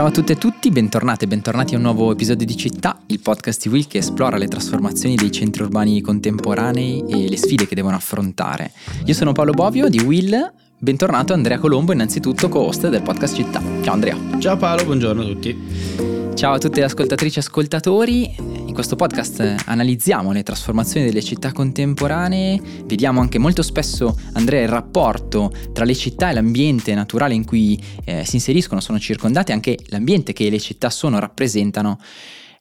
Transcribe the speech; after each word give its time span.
Ciao 0.00 0.08
a 0.08 0.12
tutte 0.12 0.32
e 0.32 0.38
tutti, 0.38 0.70
bentornati 0.70 1.24
e 1.24 1.28
bentornati 1.28 1.74
a 1.74 1.76
un 1.76 1.82
nuovo 1.82 2.10
episodio 2.10 2.46
di 2.46 2.56
Città, 2.56 3.00
il 3.08 3.20
podcast 3.20 3.64
di 3.64 3.68
Will 3.68 3.86
che 3.86 3.98
esplora 3.98 4.38
le 4.38 4.48
trasformazioni 4.48 5.14
dei 5.14 5.30
centri 5.30 5.62
urbani 5.62 6.00
contemporanei 6.00 7.04
e 7.06 7.28
le 7.28 7.36
sfide 7.36 7.66
che 7.66 7.74
devono 7.74 7.96
affrontare. 7.96 8.72
Io 9.04 9.12
sono 9.12 9.32
Paolo 9.32 9.52
Bovio 9.52 9.90
di 9.90 10.00
Will, 10.00 10.54
bentornato 10.78 11.34
Andrea 11.34 11.58
Colombo, 11.58 11.92
innanzitutto 11.92 12.48
co-host 12.48 12.88
del 12.88 13.02
podcast 13.02 13.34
Città. 13.34 13.60
Ciao 13.82 13.92
Andrea. 13.92 14.16
Ciao 14.38 14.56
Paolo, 14.56 14.84
buongiorno 14.86 15.20
a 15.20 15.24
tutti. 15.26 16.19
Ciao 16.34 16.54
a 16.54 16.58
tutte 16.58 16.80
le 16.80 16.86
ascoltatrici 16.86 17.38
e 17.38 17.40
ascoltatori. 17.42 18.34
In 18.38 18.72
questo 18.72 18.96
podcast 18.96 19.64
analizziamo 19.66 20.32
le 20.32 20.42
trasformazioni 20.42 21.06
delle 21.06 21.22
città 21.22 21.52
contemporanee, 21.52 22.60
vediamo 22.84 23.20
anche 23.20 23.38
molto 23.38 23.62
spesso, 23.62 24.16
Andrea, 24.32 24.62
il 24.62 24.68
rapporto 24.68 25.52
tra 25.72 25.84
le 25.84 25.94
città 25.94 26.30
e 26.30 26.32
l'ambiente 26.32 26.94
naturale 26.94 27.34
in 27.34 27.44
cui 27.44 27.78
eh, 28.04 28.24
si 28.24 28.36
inseriscono, 28.36 28.80
sono 28.80 28.98
circondate, 28.98 29.52
anche 29.52 29.78
l'ambiente 29.86 30.32
che 30.32 30.48
le 30.48 30.58
città 30.58 30.88
sono, 30.88 31.18
rappresentano. 31.18 31.98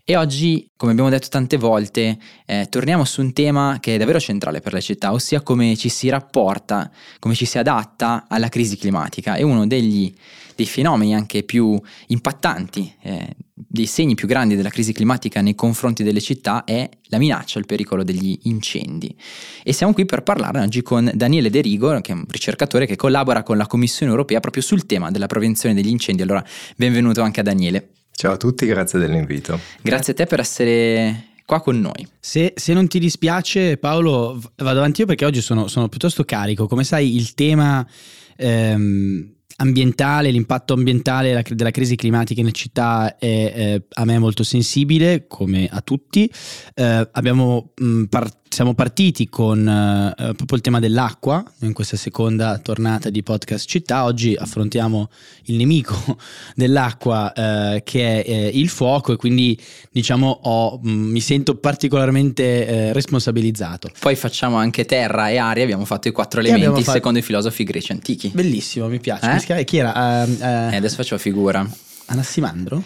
E 0.09 0.15
oggi, 0.15 0.67
come 0.75 0.93
abbiamo 0.93 1.11
detto 1.11 1.27
tante 1.29 1.55
volte, 1.55 2.17
eh, 2.47 2.65
torniamo 2.67 3.05
su 3.05 3.21
un 3.21 3.31
tema 3.31 3.77
che 3.79 3.93
è 3.93 3.97
davvero 3.99 4.19
centrale 4.19 4.59
per 4.59 4.73
le 4.73 4.81
città, 4.81 5.11
ossia 5.11 5.41
come 5.41 5.77
ci 5.77 5.87
si 5.87 6.09
rapporta, 6.09 6.89
come 7.19 7.35
ci 7.35 7.45
si 7.45 7.59
adatta 7.59 8.25
alla 8.27 8.49
crisi 8.49 8.75
climatica. 8.75 9.35
È 9.35 9.43
uno 9.43 9.67
degli, 9.67 10.11
dei 10.55 10.65
fenomeni 10.65 11.13
anche 11.13 11.43
più 11.43 11.79
impattanti, 12.07 12.91
eh, 13.03 13.35
dei 13.53 13.85
segni 13.85 14.15
più 14.15 14.27
grandi 14.27 14.55
della 14.55 14.69
crisi 14.69 14.93
climatica 14.93 15.41
nei 15.41 15.53
confronti 15.53 16.01
delle 16.01 16.21
città 16.21 16.63
è 16.63 16.89
la 17.09 17.19
minaccia, 17.19 17.59
il 17.59 17.67
pericolo 17.67 18.03
degli 18.03 18.35
incendi. 18.45 19.15
E 19.61 19.73
siamo 19.73 19.93
qui 19.93 20.05
per 20.05 20.23
parlarne 20.23 20.63
oggi 20.63 20.81
con 20.81 21.11
Daniele 21.13 21.51
De 21.51 21.61
Rigo, 21.61 22.01
che 22.01 22.13
è 22.13 22.15
un 22.15 22.25
ricercatore 22.27 22.87
che 22.87 22.95
collabora 22.95 23.43
con 23.43 23.57
la 23.57 23.67
Commissione 23.67 24.11
europea 24.11 24.39
proprio 24.39 24.63
sul 24.63 24.87
tema 24.87 25.11
della 25.11 25.27
prevenzione 25.27 25.75
degli 25.75 25.89
incendi. 25.89 26.23
Allora, 26.23 26.43
benvenuto 26.75 27.21
anche 27.21 27.41
a 27.41 27.43
Daniele. 27.43 27.89
Ciao 28.21 28.33
a 28.33 28.35
tutti, 28.35 28.65
grazie 28.65 28.99
dell'invito. 28.99 29.57
Grazie 29.81 30.11
a 30.11 30.15
te 30.17 30.25
per 30.25 30.41
essere 30.41 31.27
qua 31.45 31.61
con 31.61 31.79
noi. 31.79 32.05
Se, 32.19 32.51
se, 32.53 32.73
non 32.73 32.89
ti 32.89 32.99
dispiace, 32.99 33.77
Paolo, 33.77 34.37
vado 34.57 34.79
avanti 34.79 34.99
io 34.99 35.07
perché 35.07 35.23
oggi 35.23 35.39
sono, 35.39 35.69
sono 35.69 35.87
piuttosto 35.87 36.25
carico. 36.25 36.67
Come 36.67 36.83
sai, 36.83 37.15
il 37.15 37.33
tema 37.33 37.87
ehm, 38.35 39.35
ambientale, 39.55 40.31
l'impatto 40.31 40.73
ambientale 40.73 41.41
della 41.47 41.71
crisi 41.71 41.95
climatica 41.95 42.41
in 42.41 42.51
città 42.51 43.17
è 43.17 43.25
eh, 43.25 43.83
a 43.89 44.03
me 44.03 44.19
molto 44.19 44.43
sensibile, 44.43 45.25
come 45.25 45.69
a 45.71 45.79
tutti. 45.79 46.29
Eh, 46.73 47.09
abbiamo 47.13 47.71
mh, 47.73 48.03
par- 48.03 48.38
siamo 48.49 48.73
partiti 48.73 49.29
con 49.29 49.59
uh, 49.59 50.33
proprio 50.33 50.57
il 50.57 50.61
tema 50.61 50.79
dell'acqua 50.79 51.43
in 51.59 51.73
questa 51.73 51.95
seconda 51.95 52.57
tornata 52.57 53.09
di 53.09 53.21
podcast 53.23 53.67
città. 53.67 54.03
Oggi 54.03 54.35
affrontiamo 54.35 55.09
il 55.45 55.55
nemico 55.55 56.17
dell'acqua 56.55 57.31
uh, 57.33 57.81
che 57.83 58.23
è 58.23 58.47
uh, 58.47 58.57
il 58.57 58.67
fuoco 58.69 59.13
e 59.13 59.15
quindi 59.15 59.57
diciamo 59.91 60.27
ho, 60.43 60.79
mh, 60.81 60.89
mi 60.89 61.21
sento 61.21 61.55
particolarmente 61.55 62.91
responsabilizzato. 62.91 63.91
Poi 63.99 64.15
facciamo 64.15 64.57
anche 64.57 64.85
terra 64.85 65.29
e 65.29 65.37
aria, 65.37 65.63
abbiamo 65.63 65.85
fatto 65.85 66.07
i 66.07 66.11
quattro 66.11 66.39
elementi 66.39 66.81
fatto... 66.81 66.97
secondo 66.97 67.19
i 67.19 67.21
filosofi 67.21 67.63
greci 67.63 67.91
antichi. 67.91 68.31
Bellissimo, 68.33 68.87
mi 68.87 68.99
piace. 68.99 69.45
Eh? 69.47 69.63
Chi 69.63 69.77
era? 69.77 70.25
Eh, 70.25 70.75
adesso 70.75 70.95
faccio 70.95 71.17
figura. 71.17 71.67
Anassimandro? 72.05 72.83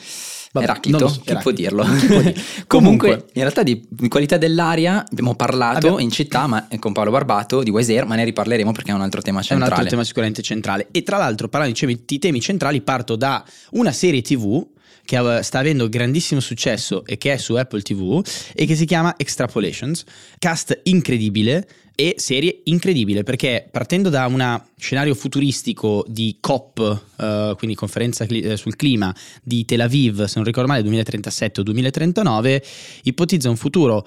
Vabbè, 0.53 0.65
Eraclito, 0.65 1.07
so, 1.07 1.21
chi 1.25 1.35
può 1.41 1.49
dirlo? 1.49 1.81
Comunque, 1.83 2.63
Comunque, 2.67 3.09
in 3.09 3.41
realtà 3.41 3.63
di, 3.63 3.83
di, 3.89 4.07
qualità 4.07 4.37
dell'aria 4.37 5.03
abbiamo 5.03 5.33
parlato 5.33 5.77
abbiamo... 5.77 5.97
in 5.97 6.11
città 6.11 6.45
ma, 6.45 6.67
con 6.77 6.93
Paolo 6.93 7.09
Barbato 7.09 7.63
di 7.63 7.71
Wise 7.71 8.05
ma 8.05 8.13
ne 8.13 8.23
riparleremo 8.23 8.71
perché 8.71 8.91
è 8.91 8.93
un 8.93 9.01
altro 9.01 9.23
tema 9.23 9.41
centrale. 9.41 9.63
È 9.63 9.65
un 9.65 9.79
altro 9.79 9.89
tema 9.89 10.03
sicuramente 10.03 10.43
centrale. 10.43 10.89
E 10.91 11.01
tra 11.01 11.17
l'altro, 11.17 11.47
parlando 11.47 11.75
di 12.05 12.19
temi 12.19 12.39
centrali, 12.39 12.81
parto 12.81 13.15
da 13.15 13.43
una 13.71 13.91
serie 13.91 14.21
TV 14.21 14.63
che 15.05 15.39
sta 15.41 15.59
avendo 15.59 15.89
grandissimo 15.89 16.39
successo 16.39 17.05
e 17.05 17.17
che 17.17 17.33
è 17.33 17.37
su 17.37 17.55
Apple 17.55 17.81
TV 17.81 18.25
e 18.53 18.65
che 18.65 18.75
si 18.75 18.85
chiama 18.85 19.15
Extrapolations, 19.17 20.03
cast 20.39 20.79
incredibile 20.83 21.67
e 21.95 22.15
serie 22.17 22.61
incredibile 22.65 23.23
perché 23.23 23.67
partendo 23.69 24.09
da 24.09 24.25
un 24.25 24.61
scenario 24.77 25.13
futuristico 25.13 26.03
di 26.07 26.37
COP, 26.39 27.03
uh, 27.17 27.55
quindi 27.55 27.75
conferenza 27.75 28.25
cli- 28.25 28.43
eh, 28.43 28.57
sul 28.57 28.75
clima 28.75 29.13
di 29.43 29.63
Tel 29.65 29.81
Aviv, 29.81 30.23
se 30.23 30.33
non 30.35 30.45
ricordo 30.45 30.69
male 30.69 30.81
2037 30.81 31.61
o 31.61 31.63
2039, 31.63 32.63
ipotizza 33.03 33.49
un 33.49 33.57
futuro 33.57 34.05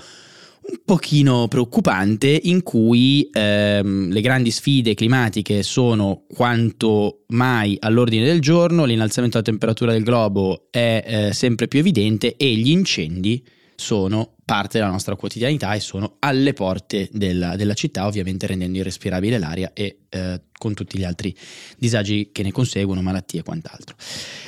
un 0.69 0.79
pochino 0.85 1.49
preoccupante 1.49 2.41
in 2.45 2.63
cui 2.63 3.29
ehm, 3.33 4.11
le 4.11 4.21
grandi 4.21 4.51
sfide 4.51 4.95
climatiche 4.95 5.63
sono 5.63 6.25
quanto 6.29 7.25
mai 7.29 7.77
all'ordine 7.81 8.25
del 8.25 8.41
giorno, 8.41 8.85
l'innalzamento 8.85 9.39
della 9.39 9.51
temperatura 9.51 9.93
del 9.93 10.03
globo 10.03 10.67
è 10.71 11.05
eh, 11.07 11.33
sempre 11.33 11.69
più 11.69 11.79
evidente 11.79 12.37
e 12.37 12.55
gli 12.55 12.71
incendi 12.71 13.43
sono 13.77 14.35
parte 14.45 14.79
della 14.79 14.91
nostra 14.91 15.17
quotidianità 15.17 15.75
e 15.75 15.81
sono 15.81 16.17
alle 16.21 16.53
porte 16.53 17.09
della, 17.13 17.57
della 17.57 17.75
città, 17.75 18.07
ovviamente 18.07 18.47
rendendo 18.47 18.79
irrespirabile 18.79 19.39
l'aria 19.39 19.73
e 19.73 19.99
eh, 20.09 20.41
con 20.59 20.75
tutti 20.75 20.99
gli 20.99 21.05
altri 21.05 21.35
disagi 21.77 22.31
che 22.33 22.43
ne 22.43 22.53
conseguono, 22.53 23.03
malattie 23.03 23.41
e 23.41 23.43
quant'altro. 23.43 23.97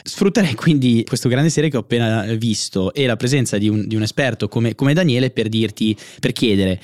Sfrutterei 0.02 0.54
quindi 0.54 1.04
questo 1.06 1.28
grande 1.28 1.50
serie 1.50 1.70
che 1.70 1.76
ho 1.76 1.80
appena 1.80 2.22
visto 2.34 2.92
e 2.94 3.06
la 3.06 3.16
presenza 3.16 3.58
di 3.58 3.68
un, 3.68 3.86
di 3.86 3.96
un 3.96 4.02
esperto 4.02 4.48
come, 4.48 4.74
come, 4.74 4.94
Daniele 4.94 5.30
per 5.30 5.48
dirti, 5.48 5.96
per 6.20 6.32
chiedere. 6.32 6.80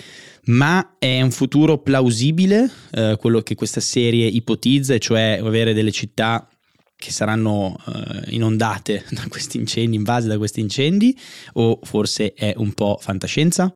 Ma 0.47 0.97
è 0.99 1.23
un 1.23 1.31
futuro 1.31 1.79
plausibile 1.79 2.71
eh, 2.93 3.17
quello 3.19 3.41
che 3.41 3.55
questa 3.55 3.81
serie 3.81 4.27
ipotizza, 4.27 4.99
cioè 4.99 5.41
avere 5.43 5.73
delle 5.73 5.91
città 5.91 6.47
che 6.97 7.11
saranno 7.11 7.77
uh, 7.85 7.93
inondate 8.29 9.05
da 9.11 9.25
questi 9.29 9.59
incendi, 9.59 9.97
invase 9.97 10.29
da 10.29 10.39
questi 10.39 10.61
incendi, 10.61 11.17
o 11.55 11.79
forse 11.83 12.33
è 12.35 12.55
un 12.57 12.73
po' 12.73 12.99
fantascienza? 13.01 13.73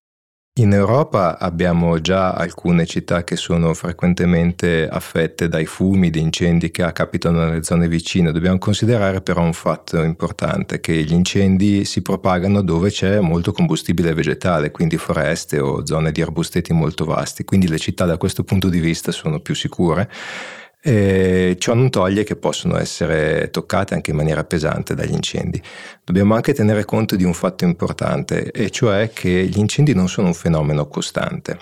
In 0.58 0.72
Europa 0.72 1.38
abbiamo 1.38 2.00
già 2.00 2.32
alcune 2.32 2.84
città 2.84 3.22
che 3.22 3.36
sono 3.36 3.74
frequentemente 3.74 4.88
affette 4.88 5.46
dai 5.46 5.66
fumi 5.66 6.10
di 6.10 6.18
incendi 6.18 6.72
che 6.72 6.90
capitano 6.92 7.44
nelle 7.44 7.62
zone 7.62 7.86
vicine. 7.86 8.32
Dobbiamo 8.32 8.58
considerare 8.58 9.20
però 9.20 9.42
un 9.42 9.52
fatto 9.52 10.02
importante, 10.02 10.80
che 10.80 11.04
gli 11.04 11.12
incendi 11.12 11.84
si 11.84 12.02
propagano 12.02 12.62
dove 12.62 12.90
c'è 12.90 13.20
molto 13.20 13.52
combustibile 13.52 14.14
vegetale, 14.14 14.72
quindi 14.72 14.96
foreste 14.96 15.60
o 15.60 15.86
zone 15.86 16.10
di 16.10 16.22
arbusteti 16.22 16.72
molto 16.72 17.04
vasti. 17.04 17.44
Quindi 17.44 17.68
le 17.68 17.78
città 17.78 18.04
da 18.04 18.16
questo 18.16 18.42
punto 18.42 18.68
di 18.68 18.80
vista 18.80 19.12
sono 19.12 19.38
più 19.38 19.54
sicure 19.54 20.10
eh, 20.80 21.56
ciò 21.58 21.74
non 21.74 21.90
toglie 21.90 22.24
che 22.24 22.36
possono 22.36 22.78
essere 22.78 23.50
toccate 23.50 23.94
anche 23.94 24.10
in 24.10 24.16
maniera 24.16 24.44
pesante 24.44 24.94
dagli 24.94 25.12
incendi. 25.12 25.60
Dobbiamo 26.04 26.34
anche 26.34 26.54
tenere 26.54 26.84
conto 26.84 27.16
di 27.16 27.24
un 27.24 27.34
fatto 27.34 27.64
importante, 27.64 28.50
e 28.50 28.70
cioè 28.70 29.10
che 29.12 29.46
gli 29.46 29.58
incendi 29.58 29.94
non 29.94 30.08
sono 30.08 30.28
un 30.28 30.34
fenomeno 30.34 30.86
costante. 30.86 31.58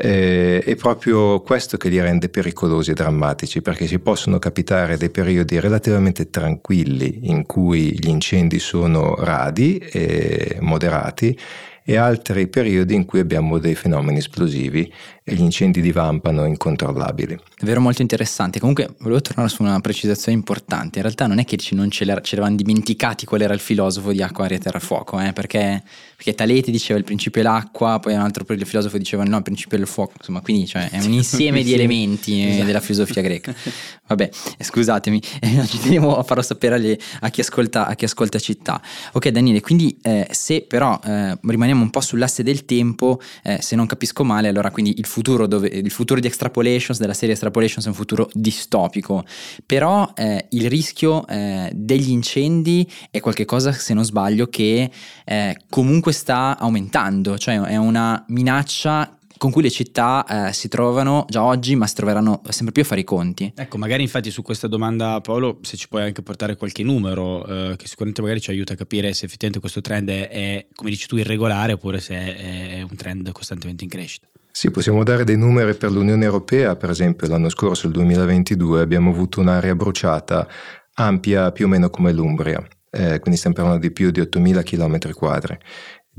Eh, 0.00 0.62
è 0.64 0.76
proprio 0.76 1.40
questo 1.40 1.76
che 1.76 1.88
li 1.88 2.00
rende 2.00 2.28
pericolosi 2.28 2.92
e 2.92 2.94
drammatici, 2.94 3.62
perché 3.62 3.86
si 3.86 3.98
possono 3.98 4.38
capitare 4.38 4.96
dei 4.96 5.10
periodi 5.10 5.58
relativamente 5.58 6.30
tranquilli 6.30 7.30
in 7.30 7.46
cui 7.46 7.98
gli 7.98 8.08
incendi 8.08 8.58
sono 8.58 9.16
radi 9.16 9.78
e 9.78 10.58
moderati 10.60 11.36
e 11.84 11.96
altri 11.96 12.48
periodi 12.48 12.94
in 12.94 13.06
cui 13.06 13.18
abbiamo 13.18 13.56
dei 13.56 13.74
fenomeni 13.74 14.18
esplosivi 14.18 14.92
e 15.28 15.34
gli 15.34 15.42
incendi 15.42 15.80
divampano 15.80 16.46
incontrollabili. 16.46 17.38
Davvero 17.58 17.80
molto 17.80 18.02
interessante. 18.02 18.58
Comunque 18.58 18.94
volevo 18.98 19.20
tornare 19.20 19.48
su 19.48 19.62
una 19.62 19.78
precisazione 19.80 20.36
importante. 20.36 20.98
In 20.98 21.04
realtà 21.04 21.26
non 21.26 21.38
è 21.38 21.44
che 21.44 21.58
non 21.72 21.90
ce, 21.90 22.04
l'eravamo 22.04 22.56
dimenticati 22.56 23.26
qual 23.26 23.42
era 23.42 23.52
il 23.52 23.60
filosofo 23.60 24.10
di 24.12 24.22
acqua, 24.22 24.46
aria, 24.46 24.58
terra, 24.58 24.78
fuoco, 24.78 25.20
eh? 25.20 25.32
perché, 25.32 25.82
perché, 26.16 26.34
Taleti 26.34 26.70
diceva 26.70 26.98
il 26.98 27.04
principio 27.04 27.42
è 27.42 27.44
l'acqua, 27.44 27.98
poi 27.98 28.14
un 28.14 28.20
altro 28.20 28.44
filosofo 28.64 28.96
diceva 28.96 29.22
no, 29.24 29.36
il 29.36 29.42
principio 29.42 29.76
è 29.76 29.80
il 29.80 29.86
fuoco. 29.86 30.12
Insomma, 30.16 30.40
quindi 30.40 30.66
cioè, 30.66 30.88
è 30.88 31.00
un 31.00 31.12
insieme 31.12 31.62
di 31.62 31.74
elementi 31.74 32.40
eh, 32.40 32.48
esatto. 32.48 32.64
della 32.64 32.80
filosofia 32.80 33.22
greca. 33.22 33.54
Vabbè, 34.08 34.30
scusatemi, 34.60 35.20
eh, 35.40 35.66
ci 35.66 35.78
tenevo 35.78 36.16
a 36.16 36.22
farlo 36.22 36.42
sapere 36.42 36.76
alle, 36.76 36.98
a, 37.20 37.28
chi 37.28 37.42
ascolta, 37.42 37.86
a 37.86 37.94
chi 37.94 38.06
ascolta 38.06 38.38
città. 38.38 38.80
Ok 39.12 39.28
Daniele, 39.28 39.60
quindi 39.60 39.98
eh, 40.02 40.26
se 40.30 40.62
però 40.62 40.98
eh, 41.04 41.36
rimaniamo 41.42 41.82
un 41.82 41.90
po' 41.90 42.00
sull'asse 42.00 42.42
del 42.42 42.64
tempo, 42.64 43.20
eh, 43.42 43.58
se 43.60 43.76
non 43.76 43.86
capisco 43.86 44.24
male, 44.24 44.48
allora 44.48 44.70
quindi 44.70 44.94
il 44.96 45.04
futuro 45.04 45.17
futuro 45.18 45.48
dove 45.48 45.66
il 45.66 45.90
futuro 45.90 46.20
di 46.20 46.28
Extrapolations, 46.28 47.00
della 47.00 47.12
serie 47.12 47.34
Extrapolations 47.34 47.84
è 47.86 47.88
un 47.88 47.94
futuro 47.94 48.30
distopico, 48.32 49.24
però 49.66 50.12
eh, 50.14 50.46
il 50.50 50.68
rischio 50.68 51.26
eh, 51.26 51.70
degli 51.74 52.10
incendi 52.10 52.88
è 53.10 53.18
qualcosa, 53.18 53.72
se 53.72 53.94
non 53.94 54.04
sbaglio, 54.04 54.46
che 54.46 54.88
eh, 55.24 55.56
comunque 55.68 56.12
sta 56.12 56.56
aumentando, 56.56 57.36
cioè 57.36 57.60
è 57.62 57.76
una 57.76 58.24
minaccia 58.28 59.12
con 59.38 59.52
cui 59.52 59.62
le 59.62 59.70
città 59.70 60.48
eh, 60.48 60.52
si 60.52 60.68
trovano 60.68 61.24
già 61.28 61.44
oggi, 61.44 61.74
ma 61.76 61.86
si 61.86 61.94
troveranno 61.94 62.42
sempre 62.48 62.72
più 62.72 62.82
a 62.82 62.84
fare 62.84 63.00
i 63.00 63.04
conti. 63.04 63.52
Ecco, 63.54 63.78
magari 63.78 64.02
infatti 64.02 64.30
su 64.30 64.42
questa 64.42 64.66
domanda 64.66 65.20
Paolo, 65.20 65.58
se 65.62 65.76
ci 65.76 65.88
puoi 65.88 66.02
anche 66.02 66.22
portare 66.22 66.56
qualche 66.56 66.82
numero, 66.82 67.44
eh, 67.46 67.76
che 67.76 67.86
sicuramente 67.86 68.20
magari 68.20 68.40
ci 68.40 68.50
aiuta 68.50 68.74
a 68.74 68.76
capire 68.76 69.12
se 69.14 69.26
effettivamente 69.26 69.60
questo 69.60 69.80
trend 69.80 70.10
è, 70.10 70.66
come 70.74 70.90
dici 70.90 71.06
tu, 71.06 71.16
irregolare 71.16 71.72
oppure 71.72 72.00
se 72.00 72.14
è 72.14 72.82
un 72.82 72.96
trend 72.96 73.30
costantemente 73.32 73.84
in 73.84 73.90
crescita. 73.90 74.26
Sì, 74.50 74.70
possiamo 74.70 75.04
dare 75.04 75.24
dei 75.24 75.36
numeri 75.36 75.74
per 75.74 75.92
l'Unione 75.92 76.24
Europea, 76.24 76.76
per 76.76 76.90
esempio 76.90 77.28
l'anno 77.28 77.48
scorso, 77.48 77.86
il 77.86 77.92
2022, 77.92 78.80
abbiamo 78.80 79.10
avuto 79.10 79.40
un'area 79.40 79.74
bruciata 79.74 80.48
ampia 80.94 81.52
più 81.52 81.66
o 81.66 81.68
meno 81.68 81.90
come 81.90 82.12
l'Umbria 82.12 82.60
eh, 82.90 83.18
quindi 83.20 83.36
stiamo 83.36 83.54
parlando 83.54 83.80
di 83.80 83.92
più 83.92 84.10
di 84.10 84.20
8.000 84.20 84.62
km 84.62 85.12
quadri 85.12 85.58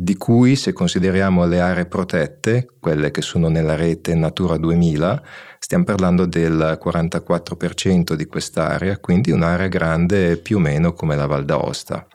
di 0.01 0.15
cui 0.15 0.55
se 0.55 0.71
consideriamo 0.71 1.45
le 1.45 1.59
aree 1.59 1.85
protette, 1.85 2.69
quelle 2.79 3.11
che 3.11 3.21
sono 3.21 3.49
nella 3.49 3.75
rete 3.75 4.15
Natura 4.15 4.55
2000, 4.55 5.21
stiamo 5.59 5.83
parlando 5.83 6.25
del 6.25 6.79
44% 6.81 8.13
di 8.13 8.25
quest'area, 8.25 8.97
quindi 8.99 9.31
un'area 9.31 9.67
grande 9.67 10.37
più 10.37 10.55
o 10.55 10.59
meno 10.61 10.93
come 10.93 11.17
la 11.17 11.25
Val 11.25 11.43
d'Aosta. 11.43 12.07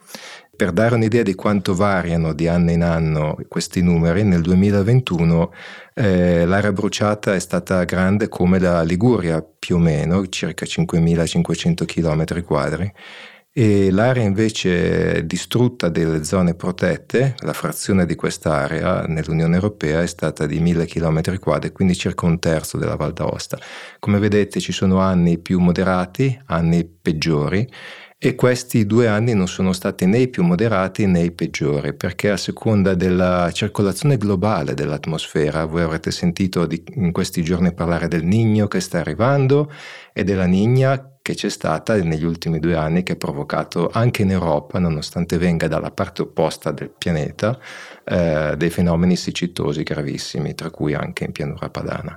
Per 0.57 0.71
dare 0.73 0.95
un'idea 0.95 1.23
di 1.23 1.35
quanto 1.35 1.75
variano 1.75 2.33
di 2.33 2.47
anno 2.47 2.71
in 2.71 2.83
anno 2.83 3.37
questi 3.49 3.83
numeri, 3.83 4.23
nel 4.23 4.41
2021 4.41 5.53
eh, 5.95 6.45
l'area 6.47 6.73
bruciata 6.73 7.35
è 7.35 7.41
stata 7.41 7.83
grande 7.85 8.29
come 8.29 8.61
la 8.61 8.83
Liguria 8.83 9.43
più 9.43 9.77
o 9.77 9.79
meno, 9.79 10.29
circa 10.29 10.65
5.500 10.65 11.85
km 11.85 12.43
quadri, 12.45 12.93
e 13.57 13.91
l'area 13.93 14.25
invece 14.25 15.25
distrutta 15.27 15.89
delle 15.89 16.25
zone 16.25 16.55
protette, 16.55 17.37
la 17.39 17.53
frazione 17.53 18.05
di 18.05 18.17
quest'area 18.17 19.05
nell'Unione 19.07 19.55
Europea 19.55 20.03
è 20.03 20.07
stata 20.07 20.45
di 20.45 20.59
1000 20.59 20.87
km 20.87 21.39
quadri, 21.39 21.71
quindi 21.71 21.95
circa 21.95 22.27
un 22.27 22.41
terzo 22.41 22.79
della 22.79 22.97
Val 22.97 23.13
d'Aosta. 23.13 23.59
Come 24.01 24.19
vedete 24.19 24.59
ci 24.59 24.73
sono 24.73 24.99
anni 24.99 25.39
più 25.39 25.61
moderati, 25.61 26.37
anni 26.47 26.85
peggiori 26.85 27.69
e 28.19 28.35
questi 28.35 28.87
due 28.87 29.07
anni 29.07 29.35
non 29.35 29.49
sono 29.49 29.73
stati 29.73 30.07
né 30.07 30.19
i 30.19 30.29
più 30.29 30.43
moderati 30.43 31.07
né 31.07 31.21
i 31.21 31.31
peggiori, 31.33 31.95
perché 31.95 32.31
a 32.31 32.37
seconda 32.37 32.95
della 32.95 33.51
circolazione 33.53 34.17
globale 34.17 34.75
dell'atmosfera, 34.75 35.67
voi 35.67 35.83
avrete 35.83 36.11
sentito 36.11 36.65
di, 36.67 36.83
in 36.95 37.13
questi 37.13 37.43
giorni 37.43 37.75
parlare 37.75 38.09
del 38.09 38.25
Nigno 38.25 38.67
che 38.67 38.81
sta 38.81 39.01
arrivando 39.01 39.71
e 40.13 40.25
della 40.25 40.47
Nigna 40.47 41.15
che 41.25 41.35
c'è 41.35 41.49
stata 41.49 41.97
negli 41.97 42.25
ultimi 42.25 42.59
due 42.59 42.77
anni 42.77 43.03
che 43.03 43.13
ha 43.13 43.17
provocato 43.17 43.89
anche 43.91 44.21
in 44.21 44.31
Europa, 44.31 44.79
nonostante 44.79 45.39
venga 45.39 45.69
dalla 45.69 45.91
parte 45.91 46.21
opposta 46.21 46.71
del 46.71 46.91
pianeta, 46.91 47.59
eh, 48.05 48.55
dei 48.59 48.69
fenomeni 48.69 49.17
siccitosi 49.17 49.83
gravissimi, 49.85 50.55
tra 50.55 50.69
cui 50.69 50.93
anche 50.93 51.25
in 51.25 51.33
pianura 51.33 51.71
padana. 51.71 52.15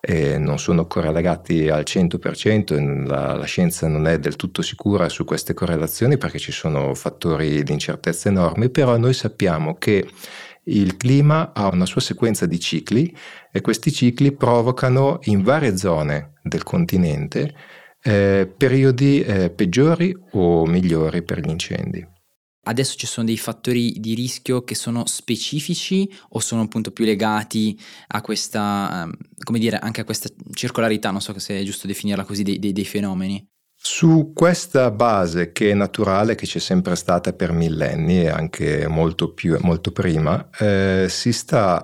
E 0.00 0.38
non 0.38 0.58
sono 0.58 0.86
correlati 0.86 1.68
al 1.68 1.82
100%, 1.86 3.06
la, 3.06 3.34
la 3.34 3.44
scienza 3.44 3.86
non 3.86 4.06
è 4.06 4.18
del 4.18 4.36
tutto 4.36 4.62
sicura 4.62 5.08
su 5.10 5.24
queste 5.24 5.52
correlazioni 5.52 6.16
perché 6.16 6.38
ci 6.38 6.52
sono 6.52 6.94
fattori 6.94 7.62
di 7.62 7.72
incertezza 7.72 8.30
enormi, 8.30 8.70
però 8.70 8.96
noi 8.96 9.12
sappiamo 9.12 9.76
che 9.76 10.08
il 10.64 10.96
clima 10.96 11.52
ha 11.52 11.68
una 11.68 11.86
sua 11.86 12.00
sequenza 12.00 12.46
di 12.46 12.58
cicli 12.58 13.14
e 13.50 13.60
questi 13.60 13.92
cicli 13.92 14.32
provocano 14.32 15.18
in 15.24 15.42
varie 15.42 15.76
zone 15.76 16.34
del 16.42 16.62
continente 16.62 17.54
eh, 18.02 18.50
periodi 18.56 19.20
eh, 19.20 19.50
peggiori 19.50 20.16
o 20.32 20.64
migliori 20.66 21.22
per 21.22 21.40
gli 21.40 21.50
incendi. 21.50 22.06
Adesso 22.62 22.96
ci 22.96 23.06
sono 23.06 23.26
dei 23.26 23.38
fattori 23.38 23.94
di 23.98 24.14
rischio 24.14 24.62
che 24.62 24.74
sono 24.74 25.06
specifici 25.06 26.10
o 26.30 26.40
sono 26.40 26.62
appunto 26.62 26.90
più 26.90 27.04
legati 27.04 27.78
a 28.08 28.20
questa, 28.20 29.04
ehm, 29.04 29.12
come 29.42 29.58
dire, 29.58 29.78
anche 29.78 30.02
a 30.02 30.04
questa 30.04 30.28
circolarità, 30.52 31.10
non 31.10 31.20
so 31.22 31.38
se 31.38 31.58
è 31.58 31.62
giusto 31.62 31.86
definirla 31.86 32.24
così, 32.24 32.42
dei, 32.42 32.58
dei, 32.58 32.72
dei 32.72 32.84
fenomeni? 32.84 33.48
Su 33.82 34.32
questa 34.34 34.90
base 34.90 35.52
che 35.52 35.70
è 35.70 35.74
naturale, 35.74 36.34
che 36.34 36.44
c'è 36.44 36.58
sempre 36.58 36.96
stata 36.96 37.32
per 37.32 37.52
millenni 37.52 38.20
e 38.20 38.28
anche 38.28 38.86
molto, 38.86 39.32
più, 39.32 39.56
molto 39.62 39.90
prima, 39.90 40.50
eh, 40.58 41.06
si 41.08 41.32
sta 41.32 41.82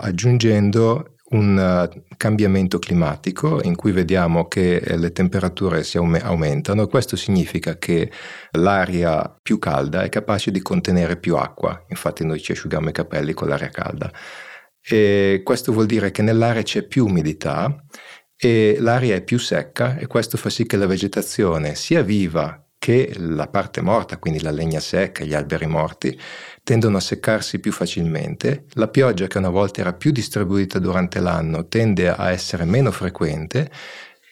uh, 0.00 0.06
aggiungendo 0.06 1.15
un 1.30 1.58
eh, 1.58 2.04
cambiamento 2.16 2.78
climatico 2.78 3.60
in 3.62 3.74
cui 3.74 3.92
vediamo 3.92 4.46
che 4.46 4.76
eh, 4.76 4.96
le 4.96 5.12
temperature 5.12 5.82
si 5.82 5.96
aumentano 5.98 6.86
questo 6.86 7.16
significa 7.16 7.78
che 7.78 8.10
l'aria 8.52 9.36
più 9.42 9.58
calda 9.58 10.02
è 10.02 10.08
capace 10.08 10.50
di 10.50 10.60
contenere 10.60 11.16
più 11.16 11.36
acqua, 11.36 11.84
infatti 11.88 12.24
noi 12.24 12.40
ci 12.40 12.52
asciughiamo 12.52 12.88
i 12.88 12.92
capelli 12.92 13.32
con 13.32 13.48
l'aria 13.48 13.70
calda. 13.70 14.12
E 14.80 15.40
questo 15.44 15.72
vuol 15.72 15.86
dire 15.86 16.12
che 16.12 16.22
nell'aria 16.22 16.62
c'è 16.62 16.84
più 16.86 17.06
umidità 17.06 17.84
e 18.36 18.76
l'aria 18.78 19.16
è 19.16 19.24
più 19.24 19.38
secca 19.38 19.96
e 19.96 20.06
questo 20.06 20.36
fa 20.36 20.50
sì 20.50 20.64
che 20.66 20.76
la 20.76 20.86
vegetazione 20.86 21.74
sia 21.74 22.02
viva 22.02 22.65
che 22.78 23.12
la 23.16 23.48
parte 23.48 23.80
morta, 23.80 24.18
quindi 24.18 24.40
la 24.40 24.50
legna 24.50 24.80
secca, 24.80 25.24
gli 25.24 25.34
alberi 25.34 25.66
morti, 25.66 26.18
tendono 26.62 26.98
a 26.98 27.00
seccarsi 27.00 27.58
più 27.58 27.72
facilmente, 27.72 28.66
la 28.74 28.88
pioggia 28.88 29.26
che 29.26 29.38
una 29.38 29.50
volta 29.50 29.80
era 29.80 29.92
più 29.92 30.10
distribuita 30.12 30.78
durante 30.78 31.20
l'anno 31.20 31.66
tende 31.68 32.08
a 32.08 32.30
essere 32.30 32.64
meno 32.64 32.90
frequente, 32.90 33.70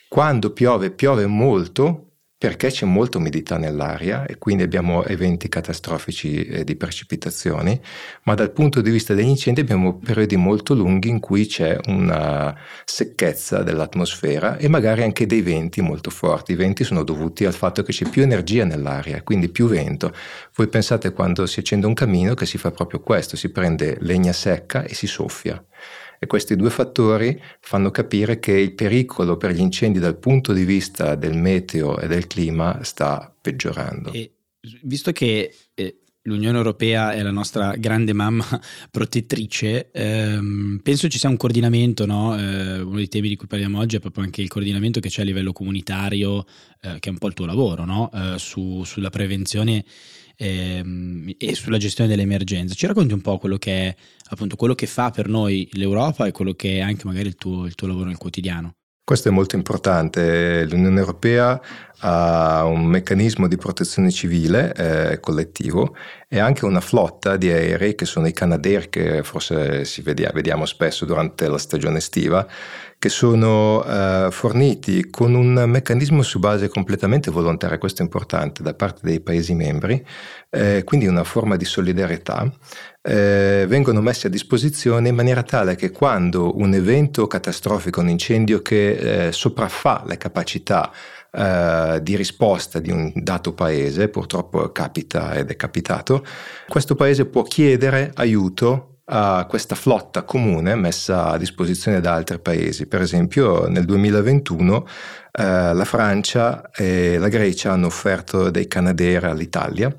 quando 0.09 0.53
piove 0.53 0.91
piove 0.91 1.27
molto 1.27 2.14
perché 2.45 2.69
c'è 2.69 2.85
molta 2.85 3.17
umidità 3.17 3.57
nell'aria 3.57 4.27
e 4.27 4.37
quindi 4.37 4.65
abbiamo 4.65 5.03
eventi 5.07 5.49
catastrofici 5.49 6.45
eh, 6.45 6.63
di 6.63 6.77
precipitazioni, 6.77 7.81
ma 8.25 8.35
dal 8.35 8.53
punto 8.53 8.83
di 8.83 8.91
vista 8.91 9.15
degli 9.15 9.29
incendi 9.29 9.63
abbiamo 9.63 9.97
periodi 9.97 10.37
molto 10.37 10.75
lunghi 10.75 11.09
in 11.09 11.21
cui 11.21 11.47
c'è 11.47 11.79
una 11.87 12.55
secchezza 12.85 13.63
dell'atmosfera 13.63 14.59
e 14.59 14.69
magari 14.69 15.05
anche 15.05 15.25
dei 15.25 15.41
venti 15.41 15.81
molto 15.81 16.11
forti. 16.11 16.53
I 16.53 16.57
venti 16.57 16.85
sono 16.85 17.03
dovuti 17.03 17.47
al 17.47 17.55
fatto 17.55 17.83
che 17.83 17.93
c'è 17.93 18.11
più 18.11 18.21
energia 18.21 18.67
nell'aria, 18.67 19.23
quindi 19.23 19.49
più 19.49 19.67
vento. 19.67 20.13
Voi 20.55 20.69
pensate 20.69 21.15
quando 21.15 21.47
si 21.47 21.61
accende 21.61 21.87
un 21.87 21.95
camino 21.95 22.35
che 22.35 22.45
si 22.45 22.59
fa 22.59 22.71
proprio 22.71 23.01
questo, 23.01 23.37
si 23.37 23.49
prende 23.49 23.97
legna 24.01 24.35
secca 24.35 24.83
e 24.83 24.93
si 24.93 25.07
soffia. 25.07 25.65
E 26.25 26.27
questi 26.27 26.57
due 26.57 26.71
fattori 26.71 27.39
fanno 27.61 27.91
capire 27.91 28.39
che 28.39 28.53
il 28.53 28.73
pericolo 28.73 29.37
per 29.37 29.51
gli 29.51 29.61
incendi 29.61 29.99
dal 29.99 30.17
punto 30.17 30.55
di 30.55 30.65
vista 30.65 31.17
del 31.17 31.37
meteo 31.37 31.99
e 31.99 32.07
del 32.07 32.27
clima 32.27 32.83
sta 32.83 33.31
peggiorando. 33.39 34.11
E 34.11 34.33
visto 34.85 35.13
che 35.13 35.55
eh, 35.75 35.99
l'Unione 36.23 36.57
Europea 36.57 37.13
è 37.13 37.21
la 37.21 37.31
nostra 37.31 37.77
grande 37.77 38.15
mamma 38.15 38.47
protettrice, 38.91 39.91
ehm, 39.91 40.81
penso 40.83 41.09
ci 41.09 41.19
sia 41.19 41.29
un 41.29 41.37
coordinamento, 41.37 42.07
no? 42.07 42.39
eh, 42.39 42.81
uno 42.81 42.97
dei 42.97 43.09
temi 43.09 43.29
di 43.29 43.37
cui 43.37 43.47
parliamo 43.47 43.79
oggi 43.79 43.97
è 43.97 44.01
proprio 44.01 44.25
anche 44.25 44.41
il 44.41 44.49
coordinamento 44.49 45.01
che 45.01 45.11
c'è 45.11 45.21
a 45.21 45.27
livello 45.27 45.53
comunitario, 45.53 46.47
eh, 46.81 47.01
che 47.01 47.11
è 47.11 47.13
un 47.13 47.19
po' 47.19 47.27
il 47.27 47.35
tuo 47.35 47.45
lavoro, 47.45 47.85
no? 47.85 48.11
Eh, 48.15 48.39
su, 48.39 48.83
sulla 48.85 49.11
prevenzione 49.11 49.85
ehm, 50.37 51.35
e 51.39 51.55
sulla 51.55 51.79
gestione 51.79 52.09
delle 52.09 52.23
emergenze. 52.23 52.75
Ci 52.75 52.87
racconti 52.87 53.15
un 53.15 53.21
po' 53.21 53.39
quello 53.39 53.57
che 53.57 53.89
è 53.89 53.97
appunto 54.31 54.57
quello 54.57 54.75
che 54.75 54.87
fa 54.87 55.11
per 55.11 55.29
noi 55.29 55.69
l'Europa 55.73 56.27
e 56.27 56.33
quello 56.33 56.55
che 56.55 56.79
è 56.79 56.81
anche 56.81 57.07
magari 57.07 57.29
il 57.29 57.37
tuo, 57.37 57.67
il 57.67 57.75
tuo 57.75 57.89
lavoro 57.89 58.07
nel 58.07 58.19
quotidiano? 58.19 58.75
Questo 59.05 59.29
è 59.29 59.31
molto 59.33 59.55
importante. 59.55 60.65
L'Unione 60.65 60.99
Europea 60.99 61.61
ha 61.99 62.65
un 62.65 62.85
meccanismo 62.85 63.47
di 63.49 63.57
protezione 63.57 64.11
civile 64.11 64.75
eh, 64.75 65.21
collettivo 65.21 65.97
e 66.29 66.39
anche 66.39 66.65
una 66.65 66.81
flotta 66.81 67.37
di 67.37 67.51
aerei 67.51 67.95
che 67.95 68.05
sono 68.05 68.27
i 68.27 68.33
Canadair 68.33 68.89
che 68.89 69.23
forse 69.23 69.87
vede, 70.03 70.31
vediamo 70.35 70.67
spesso 70.67 71.05
durante 71.05 71.49
la 71.49 71.59
stagione 71.59 71.99
estiva 71.99 72.47
che 73.05 73.11
sono 73.11 73.85
eh, 73.85 74.29
forniti 74.31 75.11
con 75.11 75.35
un 75.35 75.65
meccanismo 75.67 76.23
su 76.23 76.39
base 76.39 76.69
completamente 76.69 77.31
volontaria, 77.31 77.77
questo 77.77 78.01
è 78.01 78.05
importante, 78.05 78.63
da 78.63 78.73
parte 78.73 79.01
dei 79.03 79.21
Paesi 79.21 79.55
membri, 79.55 80.03
eh, 80.49 80.85
quindi 80.85 81.07
una 81.07 81.23
forma 81.23 81.57
di 81.57 81.67
solidarietà, 81.67 82.51
eh, 83.03 83.67
vengono 83.69 84.01
messi 84.01 84.27
a 84.27 84.31
disposizione 84.31 85.11
in 85.11 85.15
maniera 85.15 85.43
tale 85.43 85.75
che 85.77 85.91
quando 85.91 86.57
un 86.57 86.73
evento 86.73 87.27
catastrofico, 87.27 88.01
un 88.01 88.09
incendio 88.09 88.63
che 88.63 89.27
eh, 89.27 89.33
sopraffa 89.33 90.03
le 90.07 90.17
capacità 90.17 90.91
Uh, 91.35 91.99
di 91.99 92.15
risposta 92.15 92.79
di 92.79 92.93
un 92.93 93.11
dato 93.13 93.55
paese, 93.55 94.09
purtroppo 94.09 94.71
capita 94.71 95.35
ed 95.35 95.51
è 95.51 95.57
capitato, 95.57 96.25
questo 96.69 96.95
paese 96.95 97.25
può 97.25 97.43
chiedere 97.43 98.13
aiuto 98.15 99.01
a 99.07 99.45
questa 99.49 99.75
flotta 99.75 100.23
comune 100.23 100.75
messa 100.77 101.27
a 101.27 101.37
disposizione 101.37 102.01
da 102.01 102.15
altri 102.15 102.39
paesi. 102.39 102.87
Per 102.87 103.01
esempio 103.01 103.67
nel 103.67 103.85
2021 103.85 104.87
eh, 105.33 105.75
la 105.75 105.85
Francia 105.85 106.71
e 106.71 107.19
la 107.19 107.29
Grecia 107.29 107.73
hanno 107.73 107.87
offerto 107.87 108.51
dei 108.51 108.67
Canadair 108.67 109.25
all'Italia 109.25 109.95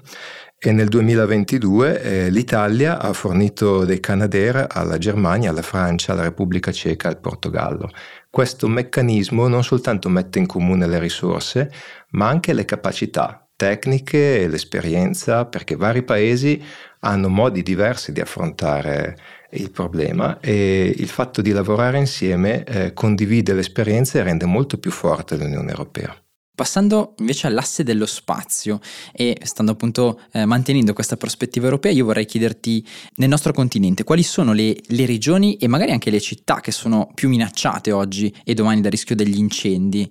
e 0.57 0.71
nel 0.71 0.87
2022 0.87 2.01
eh, 2.01 2.29
l'Italia 2.31 2.99
ha 2.99 3.13
fornito 3.13 3.85
dei 3.85 3.99
Canadair 3.99 4.65
alla 4.71 4.97
Germania, 4.97 5.51
alla 5.51 5.61
Francia, 5.61 6.13
alla 6.13 6.23
Repubblica 6.23 6.71
Ceca 6.71 7.07
e 7.07 7.11
al 7.11 7.19
Portogallo. 7.19 7.91
Questo 8.35 8.67
meccanismo 8.67 9.47
non 9.47 9.63
soltanto 9.63 10.09
mette 10.09 10.39
in 10.39 10.45
comune 10.45 10.87
le 10.87 10.99
risorse, 10.99 11.71
ma 12.09 12.27
anche 12.27 12.51
le 12.51 12.65
capacità 12.65 13.47
tecniche 13.55 14.41
e 14.41 14.49
l'esperienza, 14.49 15.45
perché 15.45 15.77
vari 15.77 16.03
paesi 16.03 16.61
hanno 16.99 17.29
modi 17.29 17.63
diversi 17.63 18.11
di 18.11 18.19
affrontare 18.19 19.17
il 19.51 19.71
problema 19.71 20.37
e 20.41 20.93
il 20.97 21.07
fatto 21.07 21.41
di 21.41 21.51
lavorare 21.51 21.97
insieme 21.97 22.65
eh, 22.65 22.91
condivide 22.91 23.53
l'esperienza 23.53 24.19
e 24.19 24.23
rende 24.23 24.43
molto 24.43 24.79
più 24.79 24.91
forte 24.91 25.37
l'Unione 25.37 25.69
Europea. 25.69 26.13
Passando 26.55 27.15
invece 27.17 27.47
all'asse 27.47 27.83
dello 27.83 28.05
spazio 28.05 28.79
e 29.11 29.37
stando 29.43 29.73
appunto 29.73 30.21
eh, 30.31 30.45
mantenendo 30.45 30.93
questa 30.93 31.17
prospettiva 31.17 31.65
europea, 31.65 31.91
io 31.91 32.05
vorrei 32.05 32.25
chiederti 32.25 32.85
nel 33.17 33.27
nostro 33.27 33.51
continente 33.51 34.05
quali 34.05 34.23
sono 34.23 34.53
le, 34.53 34.75
le, 34.87 35.05
regioni 35.05 35.57
e 35.57 35.67
magari 35.67 35.91
anche 35.91 36.09
le 36.09 36.21
città 36.21 36.61
che 36.61 36.71
sono 36.71 37.11
più 37.13 37.27
minacciate 37.27 37.91
oggi 37.91 38.33
e 38.43 38.53
domani 38.53 38.79
dal 38.79 38.91
rischio 38.91 39.15
degli 39.15 39.37
incendi 39.37 40.09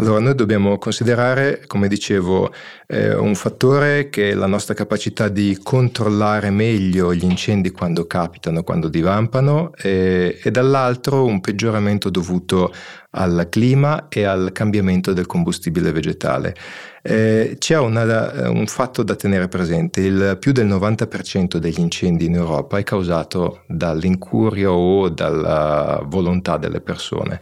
Allora, 0.00 0.18
noi 0.18 0.34
dobbiamo 0.34 0.78
considerare, 0.78 1.64
come 1.66 1.86
dicevo, 1.86 2.50
eh, 2.86 3.14
un 3.14 3.34
fattore 3.34 4.08
che 4.08 4.30
è 4.30 4.34
la 4.34 4.46
nostra 4.46 4.72
capacità 4.72 5.28
di 5.28 5.58
controllare 5.62 6.48
meglio 6.48 7.12
gli 7.12 7.24
incendi 7.24 7.70
quando 7.70 8.06
capitano, 8.06 8.62
quando 8.62 8.88
divampano, 8.88 9.72
e, 9.76 10.40
e 10.42 10.50
dall'altro 10.50 11.26
un 11.26 11.42
peggioramento 11.42 12.08
dovuto 12.08 12.72
al 13.10 13.48
clima 13.50 14.08
e 14.08 14.24
al 14.24 14.52
cambiamento 14.52 15.12
del 15.12 15.26
combustibile 15.26 15.92
vegetale. 15.92 16.54
Eh, 17.02 17.56
c'è 17.58 17.78
una, 17.78 18.48
un 18.48 18.66
fatto 18.68 19.02
da 19.02 19.14
tenere 19.14 19.48
presente, 19.48 20.00
il 20.00 20.38
più 20.40 20.52
del 20.52 20.66
90% 20.66 21.56
degli 21.56 21.78
incendi 21.78 22.24
in 22.24 22.36
Europa 22.36 22.78
è 22.78 22.82
causato 22.84 23.64
dall'incuria 23.66 24.70
o 24.70 25.10
dalla 25.10 26.00
volontà 26.06 26.56
delle 26.56 26.80
persone. 26.80 27.40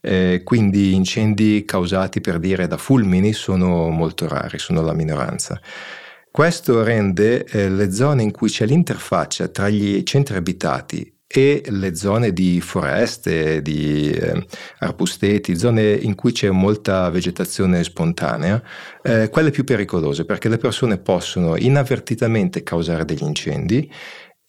Eh, 0.00 0.42
quindi 0.44 0.94
incendi 0.94 1.64
causati 1.66 2.20
per 2.20 2.38
dire 2.38 2.66
da 2.66 2.76
fulmini 2.76 3.32
sono 3.32 3.88
molto 3.90 4.26
rari, 4.28 4.58
sono 4.58 4.82
la 4.82 4.94
minoranza. 4.94 5.60
Questo 6.30 6.82
rende 6.84 7.44
eh, 7.44 7.68
le 7.68 7.90
zone 7.92 8.22
in 8.22 8.30
cui 8.30 8.48
c'è 8.48 8.64
l'interfaccia 8.64 9.48
tra 9.48 9.68
gli 9.68 10.02
centri 10.04 10.36
abitati 10.36 11.18
e 11.26 11.62
le 11.68 11.94
zone 11.94 12.32
di 12.32 12.60
foreste, 12.60 13.62
di 13.62 14.10
eh, 14.10 14.46
arbusteti, 14.78 15.56
zone 15.56 15.92
in 15.92 16.16
cui 16.16 16.32
c'è 16.32 16.50
molta 16.50 17.08
vegetazione 17.08 17.84
spontanea, 17.84 18.60
eh, 19.02 19.28
quelle 19.28 19.50
più 19.50 19.62
pericolose 19.62 20.24
perché 20.24 20.48
le 20.48 20.58
persone 20.58 20.98
possono 20.98 21.56
inavvertitamente 21.56 22.64
causare 22.64 23.04
degli 23.04 23.22
incendi 23.22 23.88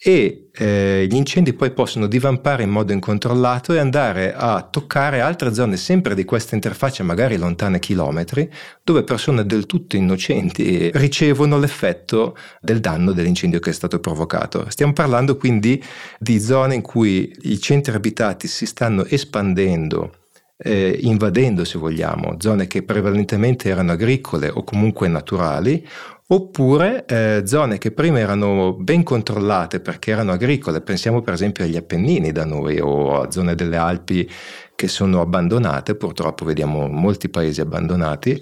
e 0.03 0.50
eh, 0.51 1.05
gli 1.08 1.15
incendi 1.15 1.53
poi 1.53 1.70
possono 1.70 2.08
divampare 2.08 2.63
in 2.63 2.72
modo 2.72 2.91
incontrollato 2.91 3.72
e 3.72 3.77
andare 3.77 4.34
a 4.34 4.67
toccare 4.67 5.22
altre 5.22 5.53
zone 5.53 5.77
sempre 5.77 6.15
di 6.15 6.25
questa 6.25 6.55
interfaccia, 6.55 7.03
magari 7.03 7.38
lontane 7.38 7.77
chilometri, 7.77 8.50
dove 8.84 9.03
persone 9.03 9.46
del 9.46 9.67
tutto 9.67 9.98
innocenti 9.98 10.89
ricevono 10.96 11.60
l'effetto 11.60 12.36
del 12.62 12.79
danno 12.79 13.12
dell'incendio 13.12 13.60
che 13.60 13.70
è 13.70 13.74
stato 13.74 14.00
provocato. 14.00 14.67
Stiamo 14.70 14.93
parlando 14.93 15.38
quindi 15.38 15.81
di 16.17 16.39
zone 16.39 16.74
in 16.74 16.81
cui 16.81 17.31
i 17.41 17.60
centri 17.60 17.93
abitati 17.93 18.48
si 18.48 18.65
stanno 18.65 19.05
espandendo 19.05 20.21
eh, 20.63 21.00
invadendo, 21.01 21.65
se 21.65 21.77
vogliamo, 21.80 22.36
zone 22.39 22.68
che 22.68 22.84
prevalentemente 22.84 23.70
erano 23.70 23.94
agricole 23.94 24.50
o 24.50 24.63
comunque 24.63 25.08
naturali, 25.08 25.86
oppure 26.27 27.06
eh, 27.06 27.41
zone 27.46 27.77
che 27.77 27.91
prima 27.91 28.20
erano 28.20 28.74
ben 28.74 29.03
controllate 29.03 29.80
perché 29.80 30.12
erano 30.12 30.32
agricole, 30.32 30.82
pensiamo 30.82 31.22
per 31.22 31.34
esempio 31.34 31.63
agli 31.63 31.75
Appennini 31.75 32.32
da 32.32 32.46
noi 32.46 32.80
o 32.80 33.22
a 33.22 33.32
zone 33.32 33.56
delle 33.56 33.77
Alpi 33.77 34.30
che 34.75 34.88
sono 34.88 35.22
abbandonate, 35.22 35.96
purtroppo 35.96 36.46
vediamo 36.46 36.88
molti 36.88 37.30
paesi 37.30 37.60
abbandonati, 37.62 38.41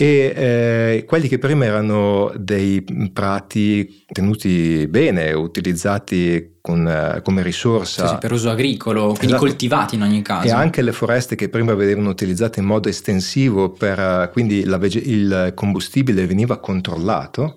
e 0.00 0.32
eh, 0.34 1.04
quelli 1.06 1.28
che 1.28 1.36
prima 1.36 1.66
erano 1.66 2.32
dei 2.34 2.82
prati 3.12 4.06
tenuti 4.10 4.86
bene, 4.88 5.34
utilizzati 5.34 6.56
con, 6.62 6.88
eh, 6.88 7.20
come 7.22 7.42
risorsa. 7.42 8.06
Sì, 8.06 8.12
sì, 8.14 8.18
per 8.18 8.32
uso 8.32 8.48
agricolo, 8.48 9.08
quindi 9.08 9.26
esatto. 9.26 9.44
coltivati 9.44 9.96
in 9.96 10.02
ogni 10.02 10.22
caso. 10.22 10.46
E 10.46 10.52
anche 10.52 10.80
le 10.80 10.92
foreste 10.92 11.36
che 11.36 11.50
prima 11.50 11.74
venivano 11.74 12.08
utilizzate 12.08 12.60
in 12.60 12.66
modo 12.66 12.88
estensivo, 12.88 13.72
per, 13.72 13.98
eh, 13.98 14.30
quindi 14.32 14.62
vege- 14.62 15.02
il 15.04 15.52
combustibile 15.54 16.24
veniva 16.24 16.56
controllato. 16.56 17.56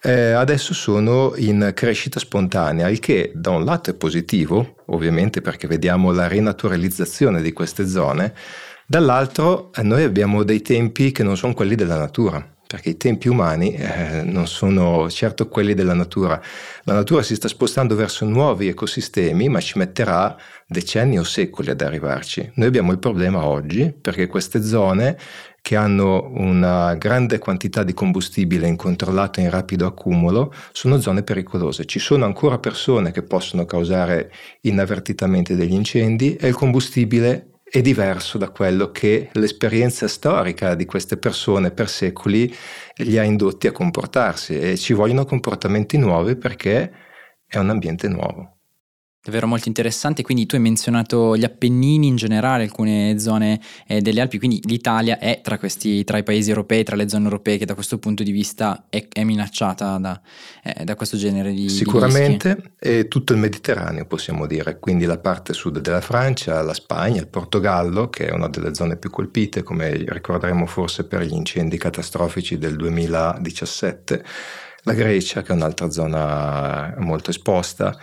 Eh, 0.00 0.30
adesso 0.30 0.72
sono 0.72 1.32
in 1.38 1.72
crescita 1.74 2.20
spontanea, 2.20 2.88
il 2.88 3.00
che 3.00 3.32
da 3.34 3.50
un 3.50 3.64
lato 3.64 3.90
è 3.90 3.94
positivo, 3.94 4.76
ovviamente 4.86 5.40
perché 5.40 5.66
vediamo 5.66 6.12
la 6.12 6.28
rinaturalizzazione 6.28 7.42
di 7.42 7.52
queste 7.52 7.88
zone, 7.88 8.32
Dall'altro 8.90 9.70
eh, 9.72 9.84
noi 9.84 10.02
abbiamo 10.02 10.42
dei 10.42 10.62
tempi 10.62 11.12
che 11.12 11.22
non 11.22 11.36
sono 11.36 11.54
quelli 11.54 11.76
della 11.76 11.96
natura, 11.96 12.44
perché 12.66 12.88
i 12.88 12.96
tempi 12.96 13.28
umani 13.28 13.72
eh, 13.72 14.22
non 14.24 14.48
sono 14.48 15.08
certo 15.08 15.46
quelli 15.46 15.74
della 15.74 15.94
natura. 15.94 16.42
La 16.82 16.94
natura 16.94 17.22
si 17.22 17.36
sta 17.36 17.46
spostando 17.46 17.94
verso 17.94 18.24
nuovi 18.24 18.66
ecosistemi, 18.66 19.48
ma 19.48 19.60
ci 19.60 19.78
metterà 19.78 20.36
decenni 20.66 21.20
o 21.20 21.22
secoli 21.22 21.70
ad 21.70 21.80
arrivarci. 21.82 22.50
Noi 22.56 22.66
abbiamo 22.66 22.90
il 22.90 22.98
problema 22.98 23.44
oggi 23.44 23.92
perché 23.92 24.26
queste 24.26 24.60
zone 24.60 25.16
che 25.62 25.76
hanno 25.76 26.28
una 26.34 26.96
grande 26.96 27.38
quantità 27.38 27.84
di 27.84 27.94
combustibile 27.94 28.66
incontrollato 28.66 29.38
in 29.38 29.50
rapido 29.50 29.86
accumulo 29.86 30.52
sono 30.72 31.00
zone 31.00 31.22
pericolose. 31.22 31.84
Ci 31.84 32.00
sono 32.00 32.24
ancora 32.24 32.58
persone 32.58 33.12
che 33.12 33.22
possono 33.22 33.64
causare 33.66 34.32
inavvertitamente 34.62 35.54
degli 35.54 35.74
incendi 35.74 36.34
e 36.34 36.48
il 36.48 36.54
combustibile 36.54 37.49
è 37.70 37.80
diverso 37.82 38.36
da 38.36 38.50
quello 38.50 38.90
che 38.90 39.30
l'esperienza 39.34 40.08
storica 40.08 40.74
di 40.74 40.84
queste 40.86 41.16
persone 41.16 41.70
per 41.70 41.88
secoli 41.88 42.52
li 42.96 43.16
ha 43.16 43.22
indotti 43.22 43.68
a 43.68 43.72
comportarsi 43.72 44.58
e 44.58 44.76
ci 44.76 44.92
vogliono 44.92 45.24
comportamenti 45.24 45.96
nuovi 45.96 46.36
perché 46.36 46.92
è 47.46 47.58
un 47.58 47.70
ambiente 47.70 48.08
nuovo. 48.08 48.59
Davvero 49.22 49.46
molto 49.46 49.68
interessante, 49.68 50.22
quindi 50.22 50.46
tu 50.46 50.54
hai 50.54 50.62
menzionato 50.62 51.36
gli 51.36 51.44
Appennini 51.44 52.06
in 52.06 52.16
generale, 52.16 52.62
alcune 52.62 53.18
zone 53.18 53.60
eh, 53.86 54.00
delle 54.00 54.22
Alpi, 54.22 54.38
quindi 54.38 54.62
l'Italia 54.64 55.18
è 55.18 55.42
tra, 55.42 55.58
questi, 55.58 56.04
tra 56.04 56.16
i 56.16 56.22
paesi 56.22 56.48
europei, 56.48 56.84
tra 56.84 56.96
le 56.96 57.06
zone 57.06 57.24
europee 57.24 57.58
che 57.58 57.66
da 57.66 57.74
questo 57.74 57.98
punto 57.98 58.22
di 58.22 58.30
vista 58.30 58.86
è, 58.88 59.06
è 59.12 59.22
minacciata 59.22 59.98
da, 59.98 60.18
eh, 60.64 60.84
da, 60.84 60.94
questo 60.94 61.18
genere 61.18 61.52
di 61.52 61.68
Sicuramente 61.68 62.72
di 62.80 63.08
tutto 63.08 63.34
il 63.34 63.40
Mediterraneo 63.40 64.06
possiamo 64.06 64.46
dire, 64.46 64.78
quindi 64.78 65.04
la 65.04 65.18
parte 65.18 65.52
sud 65.52 65.80
della 65.80 66.00
Francia, 66.00 66.62
la 66.62 66.72
Spagna, 66.72 67.20
il 67.20 67.28
Portogallo 67.28 68.08
che 68.08 68.28
è 68.28 68.32
una 68.32 68.48
delle 68.48 68.74
zone 68.74 68.96
più 68.96 69.10
colpite 69.10 69.62
come 69.62 69.90
ricorderemo 69.96 70.64
forse 70.64 71.04
per 71.04 71.24
gli 71.24 71.34
incendi 71.34 71.76
catastrofici 71.76 72.56
del 72.56 72.74
2017, 72.74 74.24
la 74.84 74.94
Grecia 74.94 75.42
che 75.42 75.52
è 75.52 75.54
un'altra 75.54 75.90
zona 75.90 76.94
molto 77.00 77.28
esposta 77.28 77.98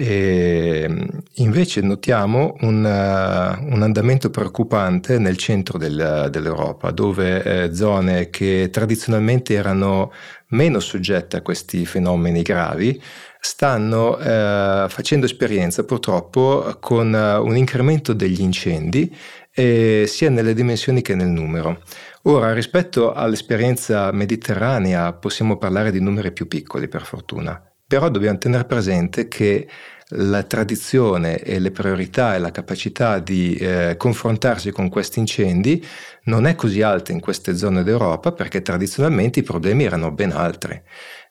e 0.00 0.88
invece 1.34 1.80
notiamo 1.80 2.54
un, 2.60 2.84
uh, 2.84 3.74
un, 3.74 3.82
andamento 3.82 4.30
preoccupante 4.30 5.18
nel 5.18 5.36
centro 5.36 5.76
del, 5.76 6.28
dell'Europa, 6.30 6.92
dove 6.92 7.42
eh, 7.42 7.74
zone 7.74 8.30
che 8.30 8.68
tradizionalmente 8.70 9.54
erano 9.54 10.12
meno 10.50 10.78
soggette 10.78 11.38
a 11.38 11.42
questi 11.42 11.84
fenomeni 11.84 12.42
gravi 12.42 13.02
stanno 13.40 14.16
eh, 14.18 14.86
facendo 14.88 15.26
esperienza 15.26 15.84
purtroppo 15.84 16.76
con 16.78 17.12
uh, 17.12 17.44
un 17.44 17.56
incremento 17.56 18.12
degli 18.12 18.40
incendi 18.40 19.12
eh, 19.52 20.04
sia 20.06 20.30
nelle 20.30 20.54
dimensioni 20.54 21.02
che 21.02 21.16
nel 21.16 21.26
numero. 21.26 21.82
Ora, 22.22 22.52
rispetto 22.52 23.12
all'esperienza 23.12 24.12
mediterranea 24.12 25.12
possiamo 25.12 25.56
parlare 25.56 25.90
di 25.90 26.00
numeri 26.00 26.30
più 26.30 26.46
piccoli 26.46 26.86
per 26.86 27.02
fortuna, 27.02 27.67
però 27.88 28.10
dobbiamo 28.10 28.36
tenere 28.36 28.66
presente 28.66 29.28
che 29.28 29.66
la 30.12 30.42
tradizione 30.42 31.38
e 31.38 31.58
le 31.58 31.70
priorità 31.70 32.34
e 32.34 32.38
la 32.38 32.50
capacità 32.50 33.18
di 33.18 33.54
eh, 33.54 33.94
confrontarsi 33.96 34.70
con 34.70 34.90
questi 34.90 35.18
incendi 35.18 35.82
non 36.24 36.46
è 36.46 36.54
così 36.54 36.82
alta 36.82 37.12
in 37.12 37.20
queste 37.20 37.56
zone 37.56 37.82
d'Europa 37.82 38.32
perché 38.32 38.60
tradizionalmente 38.60 39.40
i 39.40 39.42
problemi 39.42 39.84
erano 39.84 40.10
ben 40.10 40.32
altri 40.32 40.80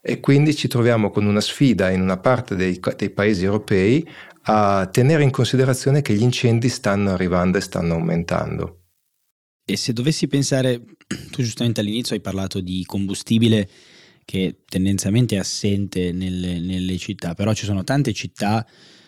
e 0.02 0.20
quindi 0.20 0.56
ci 0.56 0.68
troviamo 0.68 1.12
con 1.12 1.28
una 1.28 1.42
sfida 1.42 1.92
in 1.92 2.02
una 2.02 2.18
parte 2.18 2.56
dei, 2.56 2.80
dei 2.96 3.10
paesi 3.12 3.46
europei 3.46 4.08
a 4.44 4.88
tenere 4.92 5.22
in 5.24 5.32
considerazione 5.32 6.02
che 6.02 6.14
gli 6.14 6.24
incendi 6.24 6.70
stanno 6.70 7.12
arrivando 7.12 7.58
e 7.58 7.62
stanno 7.62 7.96
aumentando. 7.96 8.86
E 9.64 9.76
se 9.76 9.92
dovessi 9.92 10.28
pensare, 10.28 10.82
tu 11.32 11.42
giustamente 11.42 11.82
all'inizio 11.82 12.16
hai 12.16 12.22
parlato 12.22 12.62
di 12.62 12.84
combustibile 12.86 13.68
che 14.28 14.64
tendenzialmente 14.68 15.38
è 15.38 15.40
assente 15.40 16.12
nelle, 16.12 16.60
nelle 16.60 16.98
città, 16.98 17.34
però 17.34 17.54
ci 17.54 17.64
sono 17.64 17.86
tante 17.86 18.12
città 18.12 18.68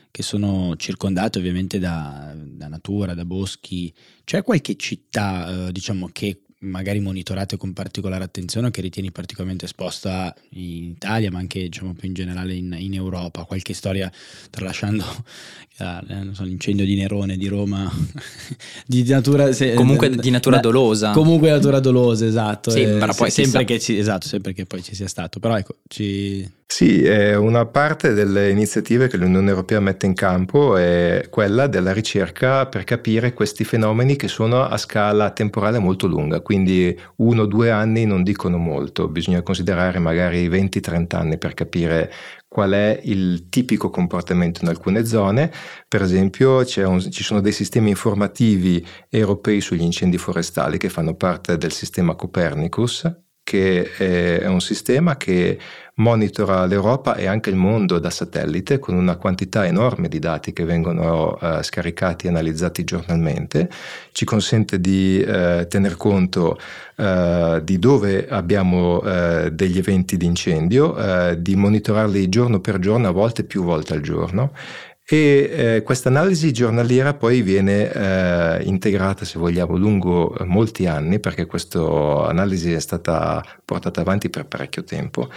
che 0.09 0.23
sono 0.23 0.77
circondate 0.77 1.39
ovviamente 1.39 1.77
da, 1.77 2.33
da 2.33 2.69
natura, 2.69 3.13
da 3.13 3.25
boschi. 3.25 3.93
C'è 4.23 4.41
qualche 4.43 4.77
città, 4.77 5.67
eh, 5.67 5.71
diciamo, 5.73 6.07
che 6.13 6.43
magari 6.59 6.99
monitorate 6.99 7.57
con 7.57 7.73
particolare 7.73 8.23
attenzione 8.23 8.71
che 8.71 8.81
ritieni 8.81 9.11
particolarmente 9.11 9.65
esposta 9.65 10.33
in 10.51 10.89
Italia 10.89 11.31
ma 11.31 11.39
anche 11.39 11.61
diciamo 11.61 11.93
più 11.93 12.07
in 12.07 12.13
generale 12.13 12.53
in, 12.53 12.75
in 12.77 12.93
Europa. 12.93 13.43
Qualche 13.43 13.73
storia 13.73 14.11
tralasciando 14.49 15.05
eh, 15.77 16.29
so, 16.33 16.43
l'incendio 16.43 16.85
di 16.85 16.95
Nerone 16.95 17.37
di 17.37 17.47
Roma 17.47 17.89
di 18.85 19.03
natura 19.07 19.51
se, 19.53 19.73
comunque 19.73 20.07
eh, 20.07 20.15
di 20.17 20.29
natura 20.29 20.59
dolosa. 20.59 21.11
comunque 21.11 21.49
natura 21.49 21.79
dolosa 21.79 22.25
esatto. 22.25 22.71
Sembra 22.71 23.11
eh, 23.11 23.15
poi 23.15 23.31
sempre 23.31 23.63
che, 23.63 23.79
ci, 23.79 23.97
esatto, 23.97 24.27
sempre 24.27 24.53
che 24.53 24.65
poi 24.65 24.83
ci 24.83 24.95
sia 24.95 25.07
stato. 25.07 25.39
Però 25.39 25.57
ecco 25.57 25.75
ci 25.87 26.57
sì, 26.71 27.03
una 27.03 27.65
parte 27.65 28.13
delle 28.13 28.51
iniziative 28.51 29.07
che 29.07 29.17
l'Unione 29.17 29.49
Europea 29.49 29.79
mette 29.79 30.05
in 30.05 30.13
campo 30.13 30.77
è 30.77 31.25
quella 31.31 31.65
della 31.65 31.91
ricerca 31.91 32.67
per 32.67 32.83
capire 32.83 33.33
questi 33.33 33.63
fenomeni 33.63 34.15
che 34.15 34.27
sono 34.27 34.61
a 34.61 34.77
scala 34.77 35.31
temporale 35.31 35.79
molto 35.79 36.05
lunga, 36.05 36.41
quindi 36.49 36.99
uno 37.17 37.43
o 37.43 37.45
due 37.45 37.69
anni 37.69 38.05
non 38.05 38.23
dicono 38.23 38.57
molto, 38.57 39.07
bisogna 39.07 39.43
considerare 39.43 39.99
magari 39.99 40.49
20-30 40.49 41.15
anni 41.15 41.37
per 41.37 41.53
capire 41.53 42.11
qual 42.47 42.71
è 42.71 42.99
il 43.03 43.49
tipico 43.49 43.91
comportamento 43.91 44.61
in 44.63 44.69
alcune 44.69 45.05
zone. 45.05 45.51
Per 45.87 46.01
esempio 46.01 46.65
un, 46.87 47.11
ci 47.11 47.23
sono 47.23 47.39
dei 47.39 47.51
sistemi 47.51 47.89
informativi 47.91 48.83
europei 49.09 49.61
sugli 49.61 49.83
incendi 49.83 50.17
forestali 50.17 50.79
che 50.79 50.89
fanno 50.89 51.13
parte 51.13 51.55
del 51.55 51.71
sistema 51.71 52.15
Copernicus, 52.15 53.07
che 53.49 53.93
è 53.95 54.45
un 54.45 54.61
sistema 54.61 55.17
che 55.17 55.57
monitora 55.95 56.65
l'Europa 56.65 57.15
e 57.15 57.25
anche 57.25 57.49
il 57.49 57.55
mondo 57.55 57.97
da 57.97 58.11
satellite 58.11 58.77
con 58.77 58.95
una 58.95 59.15
quantità 59.15 59.65
enorme 59.65 60.07
di 60.07 60.19
dati 60.19 60.53
che 60.53 60.63
vengono 60.63 61.37
uh, 61.39 61.61
scaricati 61.61 62.27
e 62.27 62.29
analizzati 62.29 62.83
giornalmente, 62.83 63.69
ci 64.11 64.23
consente 64.23 64.79
di 64.79 65.23
uh, 65.25 65.67
tener 65.67 65.97
conto 65.97 66.59
uh, 66.95 67.59
di 67.59 67.79
dove 67.79 68.27
abbiamo 68.29 69.01
degli 69.51 69.77
eventi 69.77 70.17
di 70.17 70.25
incendio, 70.25 71.35
di 71.37 71.55
monitorarli 71.55 72.29
giorno 72.29 72.59
per 72.59 72.79
giorno, 72.79 73.07
a 73.07 73.11
volte 73.11 73.43
più 73.43 73.63
volte 73.63 73.93
al 73.93 74.01
giorno 74.01 74.51
e 75.11 75.49
eh, 75.51 75.81
questa 75.81 76.09
analisi 76.09 76.53
giornaliera 76.53 77.15
poi 77.15 77.41
viene 77.41 77.91
eh, 77.91 78.63
integrata, 78.65 79.25
se 79.25 79.39
vogliamo, 79.39 79.75
lungo 79.75 80.35
molti 80.45 80.85
anni, 80.85 81.19
perché 81.19 81.47
questa 81.47 81.79
analisi 82.27 82.71
è 82.71 82.79
stata 82.79 83.43
portata 83.65 84.01
avanti 84.01 84.29
per 84.29 84.45
parecchio 84.45 84.83
tempo. 84.83 85.31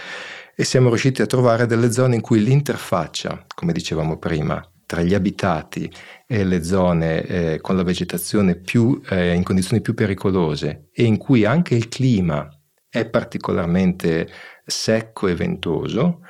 E 0.55 0.65
siamo 0.65 0.89
riusciti 0.89 1.23
a 1.23 1.27
trovare 1.27 1.65
delle 1.65 1.91
zone 1.91 2.17
in 2.17 2.21
cui 2.21 2.43
l'interfaccia, 2.43 3.47
come 3.55 3.73
dicevamo 3.73 4.19
prima, 4.19 4.63
tra 4.85 5.01
gli 5.01 5.15
abitati 5.15 5.91
e 6.27 6.45
le 6.45 6.63
zone 6.63 7.23
eh, 7.23 7.59
con 7.63 7.75
la 7.75 7.83
vegetazione 7.83 8.57
più, 8.57 9.01
eh, 9.09 9.33
in 9.33 9.43
condizioni 9.43 9.81
più 9.81 9.95
pericolose 9.95 10.91
e 10.93 11.05
in 11.05 11.17
cui 11.17 11.47
anche 11.47 11.75
il 11.75 11.89
clima 11.89 12.47
è 12.91 13.07
particolarmente 13.09 14.29
secco 14.67 15.29
e 15.29 15.35
ventoso, 15.35 16.21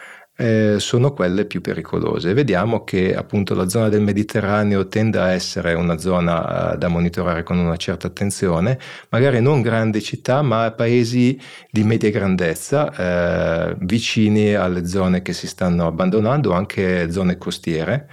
eh, 0.42 0.80
sono 0.80 1.12
quelle 1.12 1.44
più 1.44 1.60
pericolose. 1.60 2.34
Vediamo 2.34 2.82
che 2.82 3.14
appunto 3.14 3.54
la 3.54 3.68
zona 3.68 3.88
del 3.88 4.02
Mediterraneo 4.02 4.88
tende 4.88 5.18
a 5.18 5.30
essere 5.30 5.74
una 5.74 5.98
zona 5.98 6.72
uh, 6.72 6.76
da 6.76 6.88
monitorare 6.88 7.44
con 7.44 7.58
una 7.58 7.76
certa 7.76 8.08
attenzione, 8.08 8.76
magari 9.10 9.40
non 9.40 9.62
grandi 9.62 10.02
città, 10.02 10.42
ma 10.42 10.72
paesi 10.72 11.40
di 11.70 11.84
media 11.84 12.10
grandezza, 12.10 13.70
eh, 13.70 13.76
vicini 13.82 14.54
alle 14.54 14.84
zone 14.86 15.22
che 15.22 15.32
si 15.32 15.46
stanno 15.46 15.86
abbandonando, 15.86 16.52
anche 16.52 17.08
zone 17.12 17.38
costiere. 17.38 18.08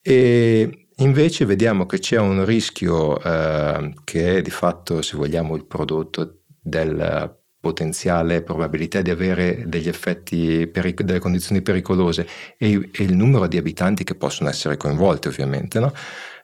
E 0.00 0.86
invece 0.96 1.44
vediamo 1.46 1.86
che 1.86 1.98
c'è 1.98 2.18
un 2.18 2.44
rischio 2.44 3.20
eh, 3.20 3.92
che 4.04 4.36
è 4.36 4.42
di 4.42 4.50
fatto, 4.50 5.02
se 5.02 5.16
vogliamo, 5.16 5.56
il 5.56 5.66
prodotto 5.66 6.42
del 6.60 7.40
potenziale 7.62 8.42
probabilità 8.42 9.02
di 9.02 9.10
avere 9.10 9.62
degli 9.66 9.86
effetti, 9.86 10.66
peric- 10.66 11.02
delle 11.02 11.20
condizioni 11.20 11.62
pericolose 11.62 12.26
e, 12.58 12.90
e, 12.92 13.04
il 13.04 13.14
numero 13.14 13.46
di 13.46 13.56
abitanti 13.56 14.02
che 14.02 14.16
possono 14.16 14.48
essere 14.48 14.76
coinvolti 14.76 15.28
ovviamente, 15.28 15.78
no? 15.78 15.92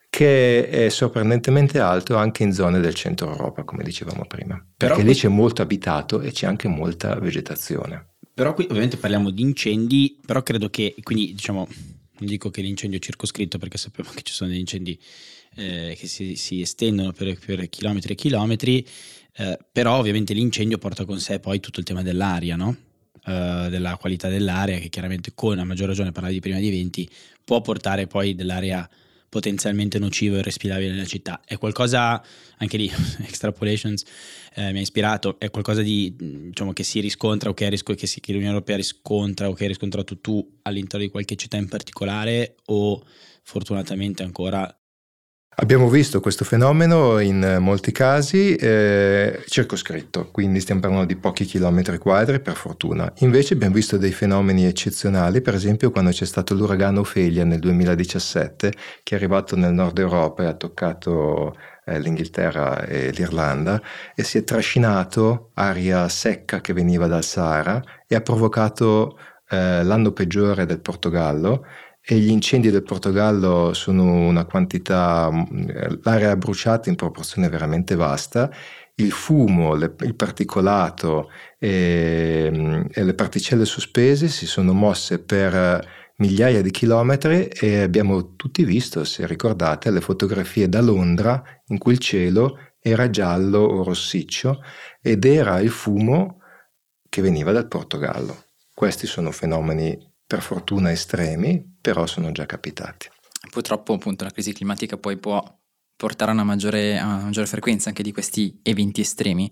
che 0.08 0.68
è 0.68 0.88
sorprendentemente 0.88 1.80
alto 1.80 2.16
anche 2.16 2.44
in 2.44 2.52
zone 2.52 2.78
del 2.78 2.94
centro 2.94 3.30
Europa, 3.30 3.64
come 3.64 3.82
dicevamo 3.82 4.26
prima, 4.26 4.54
perché 4.76 4.94
Però... 4.94 5.06
lì 5.08 5.12
c'è 5.12 5.26
molto 5.26 5.60
abitato 5.60 6.20
e 6.20 6.30
c'è 6.30 6.46
anche 6.46 6.68
molta 6.68 7.16
vegetazione. 7.16 8.14
Però 8.32 8.54
qui 8.54 8.66
ovviamente 8.70 8.96
parliamo 8.96 9.30
di 9.30 9.42
incendi, 9.42 10.20
però 10.24 10.44
credo 10.44 10.70
che, 10.70 10.94
quindi 11.02 11.34
diciamo, 11.34 11.66
non 11.66 12.28
dico 12.28 12.48
che 12.50 12.62
l'incendio 12.62 12.98
è 12.98 13.02
circoscritto 13.02 13.58
perché 13.58 13.76
sappiamo 13.76 14.10
che 14.14 14.22
ci 14.22 14.32
sono 14.32 14.50
degli 14.50 14.60
incendi 14.60 14.96
eh, 15.56 15.96
che 15.98 16.06
si, 16.06 16.36
si 16.36 16.60
estendono 16.60 17.10
per, 17.10 17.36
per 17.44 17.68
chilometri 17.68 18.12
e 18.12 18.16
chilometri, 18.16 18.86
eh, 19.38 19.58
però 19.70 19.98
ovviamente 19.98 20.34
l'incendio 20.34 20.78
porta 20.78 21.04
con 21.04 21.20
sé 21.20 21.38
poi 21.40 21.60
tutto 21.60 21.80
il 21.80 21.86
tema 21.86 22.02
dell'aria, 22.02 22.56
no? 22.56 22.76
eh, 23.24 23.68
della 23.70 23.96
qualità 23.96 24.28
dell'aria, 24.28 24.78
che 24.78 24.88
chiaramente 24.88 25.32
con 25.34 25.58
a 25.58 25.64
maggior 25.64 25.88
ragione 25.88 26.12
parlavi 26.12 26.40
prima 26.40 26.58
di 26.58 26.68
eventi, 26.68 27.08
può 27.44 27.60
portare 27.60 28.06
poi 28.06 28.34
dell'aria 28.34 28.88
potenzialmente 29.28 29.98
nociva 29.98 30.36
e 30.36 30.38
irrespirabile 30.40 30.90
nella 30.90 31.04
città. 31.04 31.40
È 31.44 31.56
qualcosa, 31.58 32.22
anche 32.56 32.76
lì, 32.76 32.90
Extrapolations 33.22 34.04
eh, 34.54 34.72
mi 34.72 34.78
ha 34.78 34.80
ispirato, 34.80 35.38
è 35.38 35.50
qualcosa 35.50 35.82
di, 35.82 36.14
diciamo, 36.16 36.72
che 36.72 36.82
si 36.82 37.00
riscontra 37.00 37.50
o 37.50 37.54
che, 37.54 37.68
risco- 37.68 37.94
che, 37.94 38.06
si, 38.06 38.20
che 38.20 38.32
l'Unione 38.32 38.54
Europea 38.54 38.76
riscontra 38.76 39.48
o 39.48 39.52
che 39.52 39.64
hai 39.64 39.68
riscontrato 39.68 40.18
tu 40.18 40.58
all'interno 40.62 41.04
di 41.04 41.10
qualche 41.10 41.36
città 41.36 41.56
in 41.56 41.68
particolare 41.68 42.56
o 42.66 43.04
fortunatamente 43.42 44.22
ancora 44.22 44.77
Abbiamo 45.60 45.88
visto 45.88 46.20
questo 46.20 46.44
fenomeno 46.44 47.18
in 47.18 47.56
molti 47.58 47.90
casi 47.90 48.54
eh, 48.54 49.42
circoscritto, 49.48 50.28
quindi 50.30 50.60
stiamo 50.60 50.80
parlando 50.80 51.06
di 51.06 51.16
pochi 51.16 51.44
chilometri 51.44 51.98
quadri 51.98 52.38
per 52.38 52.54
fortuna. 52.54 53.12
Invece 53.18 53.54
abbiamo 53.54 53.74
visto 53.74 53.96
dei 53.96 54.12
fenomeni 54.12 54.66
eccezionali, 54.66 55.40
per 55.40 55.54
esempio 55.54 55.90
quando 55.90 56.12
c'è 56.12 56.26
stato 56.26 56.54
l'uragano 56.54 57.00
Ophelia 57.00 57.44
nel 57.44 57.58
2017, 57.58 58.72
che 59.02 59.14
è 59.14 59.18
arrivato 59.18 59.56
nel 59.56 59.72
nord 59.72 59.98
Europa 59.98 60.44
e 60.44 60.46
ha 60.46 60.54
toccato 60.54 61.56
eh, 61.86 61.98
l'Inghilterra 61.98 62.84
e 62.84 63.10
l'Irlanda 63.10 63.82
e 64.14 64.22
si 64.22 64.38
è 64.38 64.44
trascinato 64.44 65.50
aria 65.54 66.08
secca 66.08 66.60
che 66.60 66.72
veniva 66.72 67.08
dal 67.08 67.24
Sahara 67.24 67.82
e 68.06 68.14
ha 68.14 68.20
provocato 68.20 69.18
eh, 69.50 69.82
l'anno 69.82 70.12
peggiore 70.12 70.66
del 70.66 70.80
Portogallo 70.80 71.64
e 72.10 72.16
gli 72.16 72.30
incendi 72.30 72.70
del 72.70 72.84
Portogallo 72.84 73.74
sono 73.74 74.26
una 74.26 74.46
quantità, 74.46 75.30
l'area 76.02 76.36
bruciata 76.36 76.88
in 76.88 76.96
proporzione 76.96 77.50
veramente 77.50 77.96
vasta, 77.96 78.50
il 78.94 79.12
fumo, 79.12 79.74
le, 79.74 79.94
il 80.00 80.14
particolato 80.14 81.28
e, 81.58 82.88
e, 82.90 83.04
le 83.04 83.12
particelle 83.12 83.66
sospese 83.66 84.28
si 84.28 84.46
sono 84.46 84.72
mosse 84.72 85.18
per 85.18 85.86
migliaia 86.16 86.62
di 86.62 86.70
chilometri 86.70 87.46
e 87.48 87.82
abbiamo 87.82 88.36
tutti 88.36 88.64
visto, 88.64 89.04
se 89.04 89.26
ricordate, 89.26 89.90
le 89.90 90.00
fotografie 90.00 90.66
da 90.66 90.80
Londra 90.80 91.42
in 91.66 91.76
cui 91.76 91.92
il 91.92 91.98
cielo 91.98 92.56
era 92.80 93.10
giallo 93.10 93.58
o 93.58 93.82
rossiccio 93.82 94.62
ed 95.02 95.26
era 95.26 95.60
il 95.60 95.68
fumo 95.68 96.38
che 97.06 97.20
veniva 97.20 97.52
dal 97.52 97.68
Portogallo. 97.68 98.44
Questi 98.72 99.06
sono 99.06 99.30
fenomeni 99.30 100.07
per 100.28 100.42
fortuna 100.42 100.92
estremi, 100.92 101.78
però 101.80 102.06
sono 102.06 102.30
già 102.32 102.44
capitati. 102.44 103.08
Purtroppo 103.50 103.94
appunto 103.94 104.24
la 104.24 104.30
crisi 104.30 104.52
climatica 104.52 104.98
poi 104.98 105.16
può 105.16 105.42
portare 105.96 106.30
a 106.30 106.34
una 106.34 106.44
maggiore, 106.44 106.98
a 106.98 107.04
una 107.06 107.22
maggiore 107.24 107.46
frequenza 107.46 107.88
anche 107.88 108.02
di 108.02 108.12
questi 108.12 108.60
eventi 108.62 109.00
estremi. 109.00 109.50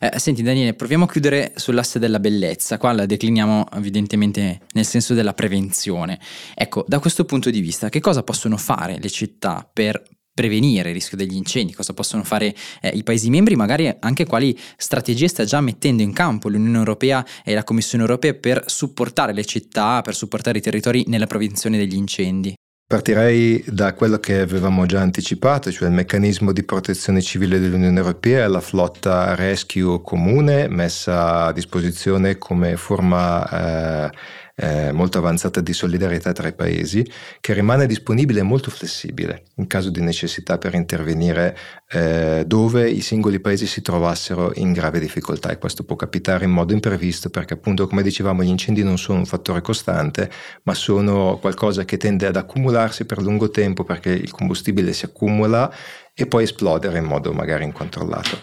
Eh, 0.00 0.18
senti 0.18 0.42
Daniele, 0.42 0.72
proviamo 0.72 1.04
a 1.04 1.08
chiudere 1.08 1.52
sull'asse 1.54 1.98
della 1.98 2.18
bellezza, 2.18 2.78
qua 2.78 2.92
la 2.92 3.06
decliniamo 3.06 3.66
evidentemente 3.74 4.62
nel 4.72 4.86
senso 4.86 5.12
della 5.12 5.34
prevenzione. 5.34 6.18
Ecco, 6.54 6.84
da 6.88 6.98
questo 6.98 7.26
punto 7.26 7.50
di 7.50 7.60
vista, 7.60 7.90
che 7.90 8.00
cosa 8.00 8.22
possono 8.22 8.56
fare 8.56 8.98
le 8.98 9.10
città 9.10 9.68
per 9.70 10.02
prevenire 10.34 10.88
il 10.88 10.94
rischio 10.94 11.16
degli 11.16 11.36
incendi, 11.36 11.72
cosa 11.72 11.94
possono 11.94 12.24
fare 12.24 12.54
eh, 12.82 12.88
i 12.88 13.04
Paesi 13.04 13.30
membri, 13.30 13.54
magari 13.54 13.94
anche 14.00 14.26
quali 14.26 14.58
strategie 14.76 15.28
sta 15.28 15.44
già 15.44 15.60
mettendo 15.60 16.02
in 16.02 16.12
campo 16.12 16.48
l'Unione 16.48 16.78
Europea 16.78 17.24
e 17.44 17.54
la 17.54 17.62
Commissione 17.62 18.02
Europea 18.02 18.34
per 18.34 18.64
supportare 18.66 19.32
le 19.32 19.44
città, 19.44 20.02
per 20.02 20.14
supportare 20.14 20.58
i 20.58 20.62
territori 20.62 21.04
nella 21.06 21.26
prevenzione 21.26 21.78
degli 21.78 21.94
incendi. 21.94 22.54
Partirei 22.86 23.64
da 23.66 23.94
quello 23.94 24.18
che 24.18 24.40
avevamo 24.40 24.84
già 24.84 25.00
anticipato, 25.00 25.72
cioè 25.72 25.88
il 25.88 25.94
meccanismo 25.94 26.52
di 26.52 26.64
protezione 26.64 27.22
civile 27.22 27.58
dell'Unione 27.58 27.98
Europea 27.98 28.46
la 28.46 28.60
flotta 28.60 29.34
rescue 29.34 30.02
comune 30.02 30.68
messa 30.68 31.46
a 31.46 31.52
disposizione 31.52 32.36
come 32.36 32.76
forma 32.76 34.06
eh, 34.06 34.10
eh, 34.56 34.92
molto 34.92 35.18
avanzata 35.18 35.60
di 35.60 35.72
solidarietà 35.72 36.32
tra 36.32 36.48
i 36.48 36.54
paesi, 36.54 37.04
che 37.40 37.52
rimane 37.52 37.86
disponibile 37.86 38.40
e 38.40 38.44
molto 38.44 38.70
flessibile 38.70 39.44
in 39.56 39.66
caso 39.66 39.90
di 39.90 40.00
necessità 40.00 40.58
per 40.58 40.74
intervenire 40.74 41.56
eh, 41.90 42.44
dove 42.46 42.88
i 42.88 43.00
singoli 43.00 43.40
paesi 43.40 43.66
si 43.66 43.82
trovassero 43.82 44.52
in 44.54 44.72
grave 44.72 45.00
difficoltà 45.00 45.50
e 45.50 45.58
questo 45.58 45.84
può 45.84 45.96
capitare 45.96 46.44
in 46.44 46.50
modo 46.50 46.72
imprevisto 46.72 47.30
perché 47.30 47.54
appunto 47.54 47.86
come 47.86 48.02
dicevamo 48.02 48.42
gli 48.42 48.48
incendi 48.48 48.82
non 48.82 48.98
sono 48.98 49.18
un 49.18 49.26
fattore 49.26 49.60
costante 49.60 50.30
ma 50.64 50.74
sono 50.74 51.38
qualcosa 51.40 51.84
che 51.84 51.96
tende 51.96 52.26
ad 52.26 52.36
accumularsi 52.36 53.04
per 53.04 53.20
lungo 53.20 53.50
tempo 53.50 53.84
perché 53.84 54.10
il 54.10 54.30
combustibile 54.30 54.92
si 54.92 55.04
accumula 55.04 55.72
e 56.14 56.26
poi 56.26 56.44
esplodere 56.44 56.98
in 56.98 57.04
modo 57.04 57.32
magari 57.32 57.64
incontrollato. 57.64 58.38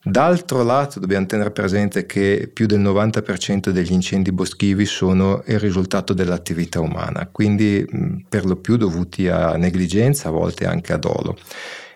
D'altro 0.00 0.62
lato 0.62 1.00
dobbiamo 1.00 1.26
tenere 1.26 1.50
presente 1.50 2.06
che 2.06 2.48
più 2.52 2.66
del 2.66 2.80
90% 2.80 3.70
degli 3.70 3.90
incendi 3.90 4.30
boschivi 4.30 4.86
sono 4.86 5.42
il 5.46 5.58
risultato 5.58 6.14
dell'attività 6.14 6.80
umana, 6.80 7.26
quindi 7.26 7.84
per 8.28 8.44
lo 8.44 8.56
più 8.56 8.76
dovuti 8.76 9.26
a 9.26 9.56
negligenza, 9.56 10.28
a 10.28 10.32
volte 10.32 10.66
anche 10.66 10.92
a 10.92 10.98
dolo. 10.98 11.36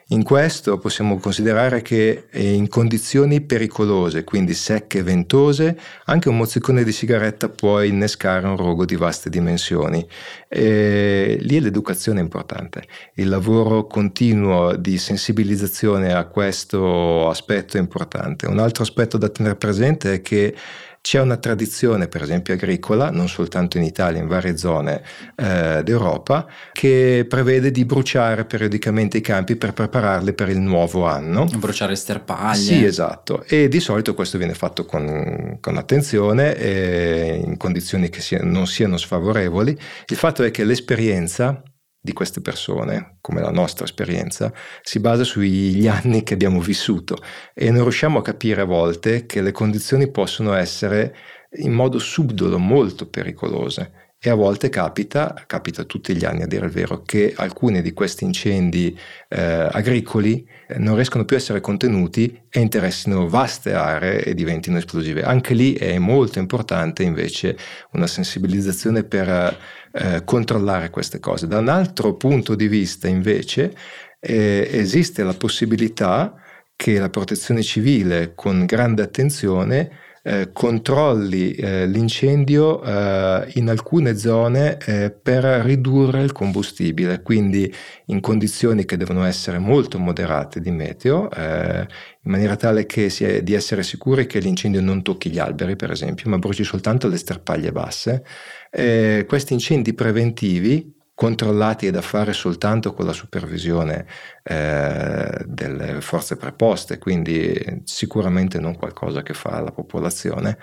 In 0.09 0.25
questo 0.25 0.79
possiamo 0.79 1.19
considerare 1.19 1.81
che 1.81 2.25
in 2.33 2.69
condizioni 2.69 3.41
pericolose, 3.41 4.25
quindi 4.25 4.53
secche 4.53 4.99
e 4.99 5.03
ventose, 5.03 5.79
anche 6.05 6.29
un 6.29 6.37
mozzicone 6.37 6.85
di 6.85 6.93
sigaretta 6.93 7.49
può 7.49 7.81
innescare 7.81 8.47
un 8.47 8.57
rogo 8.57 8.85
di 8.85 8.97
vaste 8.97 9.31
dimensioni. 9.31 10.07
E 10.49 11.39
lì 11.41 11.61
l'educazione 11.61 12.21
è 12.21 12.23
importante. 12.23 12.83
Il 13.15 13.29
lavoro 13.29 13.87
continuo 13.87 14.77
di 14.77 14.99
sensibilizzazione 14.99 16.13
a 16.13 16.27
questo 16.27 17.29
aspetto 17.31 17.79
è 17.79 17.81
importante. 17.81 18.47
Un 18.47 18.59
altro 18.59 18.83
aspetto 18.83 19.17
da 19.17 19.31
tenere 19.31 19.57
presente 19.57 20.15
è 20.15 20.21
che 20.21 20.55
c'è 21.03 21.21
una 21.21 21.37
tradizione, 21.37 22.07
per 22.07 22.23
esempio 22.23 22.55
agricola, 22.55 23.11
non 23.11 23.29
soltanto 23.29 23.77
in 23.77 23.83
Italia, 23.83 24.21
in 24.21 24.29
varie 24.29 24.57
zone 24.57 25.03
eh, 25.35 25.83
d'Europa, 25.83 26.47
che 26.71 27.27
prevede 27.29 27.73
di 27.73 27.85
bruciare 27.85 28.45
periodicamente 28.45 29.19
i 29.19 29.21
campi 29.21 29.57
per 29.57 29.73
prepararli 29.73 30.33
per 30.33 30.49
il 30.49 30.61
nuovo 30.61 31.05
anno. 31.05 31.47
Bruciare 31.57 31.97
sterpaglie. 31.97 32.55
Sì, 32.55 32.85
esatto. 32.85 33.43
E 33.49 33.67
di 33.67 33.81
solito 33.81 34.15
questo 34.15 34.39
viene 34.39 34.55
fatto 34.55 34.85
con, 34.85 35.59
con 35.61 35.77
attenzione 35.77 36.57
e 36.57 37.43
in 37.45 37.57
condizioni 37.57 38.09
che 38.09 38.21
sia, 38.21 38.39
non 38.41 38.69
siano 38.69 38.97
sfavorevoli. 38.97 39.77
Il 40.07 40.17
fatto 40.17 40.45
è 40.45 40.53
che 40.53 40.63
l'esperienza 40.63 41.63
di 42.05 42.13
queste 42.13 42.41
persone, 42.41 43.19
come 43.21 43.41
la 43.41 43.53
nostra 43.53 43.85
esperienza, 43.85 44.53
si 44.83 44.99
basa 44.99 45.23
sugli 45.23 45.87
anni 45.87 46.25
che 46.25 46.35
abbiamo 46.35 46.61
vissuto 46.61 47.17
e 47.55 47.71
non 47.71 47.83
riusciamo 47.83 48.19
a 48.19 48.23
capire 48.23 48.63
a 48.63 48.65
volte 48.65 49.25
che 49.25 49.41
le 49.41 49.53
condizioni 49.53 50.11
possono 50.11 50.53
essere 50.53 51.15
in 51.59 51.73
modo 51.73 52.01
subdolo 52.01 52.59
molto 52.59 53.09
pericolose 53.09 54.03
e 54.25 54.31
a 54.31 54.35
volte 54.35 54.69
capita, 54.69 55.35
capita 55.49 55.83
tutti 55.83 56.15
gli 56.15 56.25
anni 56.25 56.43
a 56.43 56.47
dire 56.47 56.67
il 56.67 56.71
vero, 56.71 57.03
che 57.03 57.35
alcuni 57.37 57.83
di 57.83 57.93
questi 57.93 58.23
incendi 58.23 58.97
eh, 59.29 59.69
agricoli 59.69 60.49
eh, 60.69 60.79
non 60.79 60.95
riescono 60.95 61.25
più 61.25 61.35
a 61.35 61.41
essere 61.41 61.61
contenuti 61.61 62.41
e 62.49 62.61
interessino 62.61 63.29
vaste 63.29 63.75
aree 63.75 64.23
e 64.23 64.35
diventino 64.35 64.79
esplosive. 64.79 65.25
Anche 65.25 65.55
lì 65.55 65.75
è 65.75 65.99
molto 65.99 66.39
importante 66.39 67.03
invece 67.03 67.57
una 67.95 68.07
sensibilizzazione 68.07 69.03
per 69.03 69.59
eh, 69.93 70.25
controllare 70.25 70.91
queste 70.91 71.21
cose. 71.21 71.47
Da 71.47 71.59
un 71.59 71.69
altro 71.69 72.15
punto 72.15 72.55
di 72.55 72.69
vista 72.69 73.09
invece 73.09 73.75
eh, 74.21 74.69
esiste 74.73 75.23
la 75.23 75.35
possibilità 75.35 76.35
che 76.75 76.99
la 76.99 77.11
protezione 77.11 77.63
civile 77.63 78.35
con 78.35 78.65
grande 78.65 79.03
attenzione 79.03 79.91
eh, 80.25 80.51
controlli 80.53 81.53
eh, 81.53 81.87
l'incendio 81.87 82.81
eh, 82.83 83.51
in 83.55 83.69
alcune 83.69 84.17
zone 84.17 84.79
eh, 84.79 85.11
per 85.11 85.43
ridurre 85.43 86.23
il 86.23 86.31
combustibile, 86.31 87.23
quindi 87.23 87.73
in 88.07 88.21
condizioni 88.21 88.85
che 88.85 88.97
devono 88.97 89.25
essere 89.25 89.59
molto 89.59 89.99
moderate 89.99 90.61
di 90.61 90.71
meteo, 90.71 91.29
in 91.33 92.31
maniera 92.31 92.55
tale 92.57 92.87
è, 92.87 93.43
di 93.43 93.55
essere 93.55 93.83
sicuri 93.83 94.27
che 94.27 94.39
l'incendio 94.39 94.81
non 94.81 95.03
tocchi 95.03 95.31
gli 95.31 95.39
alberi, 95.39 95.75
per 95.75 95.91
esempio, 95.91 96.31
ma 96.31 96.39
bruci 96.39 96.63
soltanto 96.63 97.09
le 97.09 97.17
sterpaglie 97.17 97.73
basse. 97.73 98.25
Questi 98.71 99.53
incendi 99.53 99.93
preventivi 99.95 101.01
controllati 101.15 101.87
e 101.87 101.91
da 101.91 102.03
fare 102.03 102.33
soltanto 102.33 102.95
con 102.95 103.07
la 103.07 103.13
supervisione 103.13 104.07
eh, 104.43 105.45
delle 105.47 106.01
forze 106.01 106.37
preposte, 106.37 106.99
quindi 106.99 107.83
sicuramente 107.85 108.59
non 108.59 108.77
qualcosa 108.77 109.23
che 109.23 109.35
fa 109.35 109.61
la 109.61 109.73
popolazione. 109.73 110.59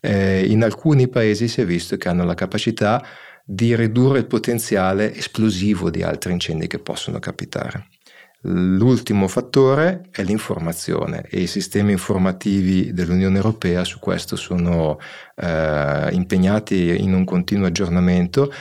Eh, 0.00 0.44
in 0.46 0.62
alcuni 0.62 1.08
paesi 1.08 1.48
si 1.48 1.60
è 1.60 1.64
visto 1.64 1.96
che 1.96 2.08
hanno 2.08 2.24
la 2.24 2.34
capacità 2.34 3.04
di 3.44 3.74
ridurre 3.76 4.18
il 4.18 4.26
potenziale 4.26 5.14
esplosivo 5.14 5.90
di 5.90 6.02
altri 6.02 6.32
incendi 6.32 6.66
che 6.66 6.78
possono 6.78 7.18
capitare. 7.18 7.88
L'ultimo 8.46 9.26
fattore 9.26 10.08
è 10.10 10.22
l'informazione 10.22 11.26
e 11.30 11.40
i 11.40 11.46
sistemi 11.46 11.92
informativi 11.92 12.92
dell'Unione 12.92 13.36
Europea 13.36 13.84
su 13.84 13.98
questo 13.98 14.36
sono 14.36 14.98
eh, 15.36 16.08
impegnati 16.12 17.02
in 17.02 17.14
un 17.14 17.24
continuo 17.24 17.66
aggiornamento 17.66 18.52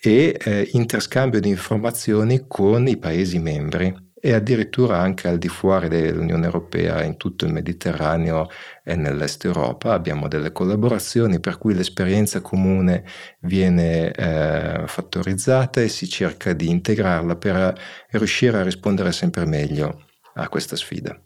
e 0.00 0.36
eh, 0.42 0.68
interscambio 0.72 1.40
di 1.40 1.48
informazioni 1.48 2.44
con 2.46 2.88
i 2.88 2.96
Paesi 2.96 3.38
membri 3.38 4.08
e 4.22 4.32
addirittura 4.34 4.98
anche 4.98 5.28
al 5.28 5.38
di 5.38 5.48
fuori 5.48 5.88
dell'Unione 5.88 6.44
Europea, 6.44 7.02
in 7.02 7.16
tutto 7.16 7.46
il 7.46 7.52
Mediterraneo 7.52 8.48
e 8.84 8.94
nell'Est 8.94 9.44
Europa, 9.46 9.94
abbiamo 9.94 10.28
delle 10.28 10.52
collaborazioni 10.52 11.40
per 11.40 11.56
cui 11.56 11.74
l'esperienza 11.74 12.42
comune 12.42 13.04
viene 13.40 14.12
eh, 14.12 14.82
fattorizzata 14.86 15.80
e 15.80 15.88
si 15.88 16.06
cerca 16.08 16.52
di 16.52 16.68
integrarla 16.68 17.36
per 17.36 17.74
riuscire 18.10 18.58
a 18.58 18.62
rispondere 18.62 19.12
sempre 19.12 19.46
meglio 19.46 20.04
a 20.34 20.48
questa 20.48 20.76
sfida 20.76 21.18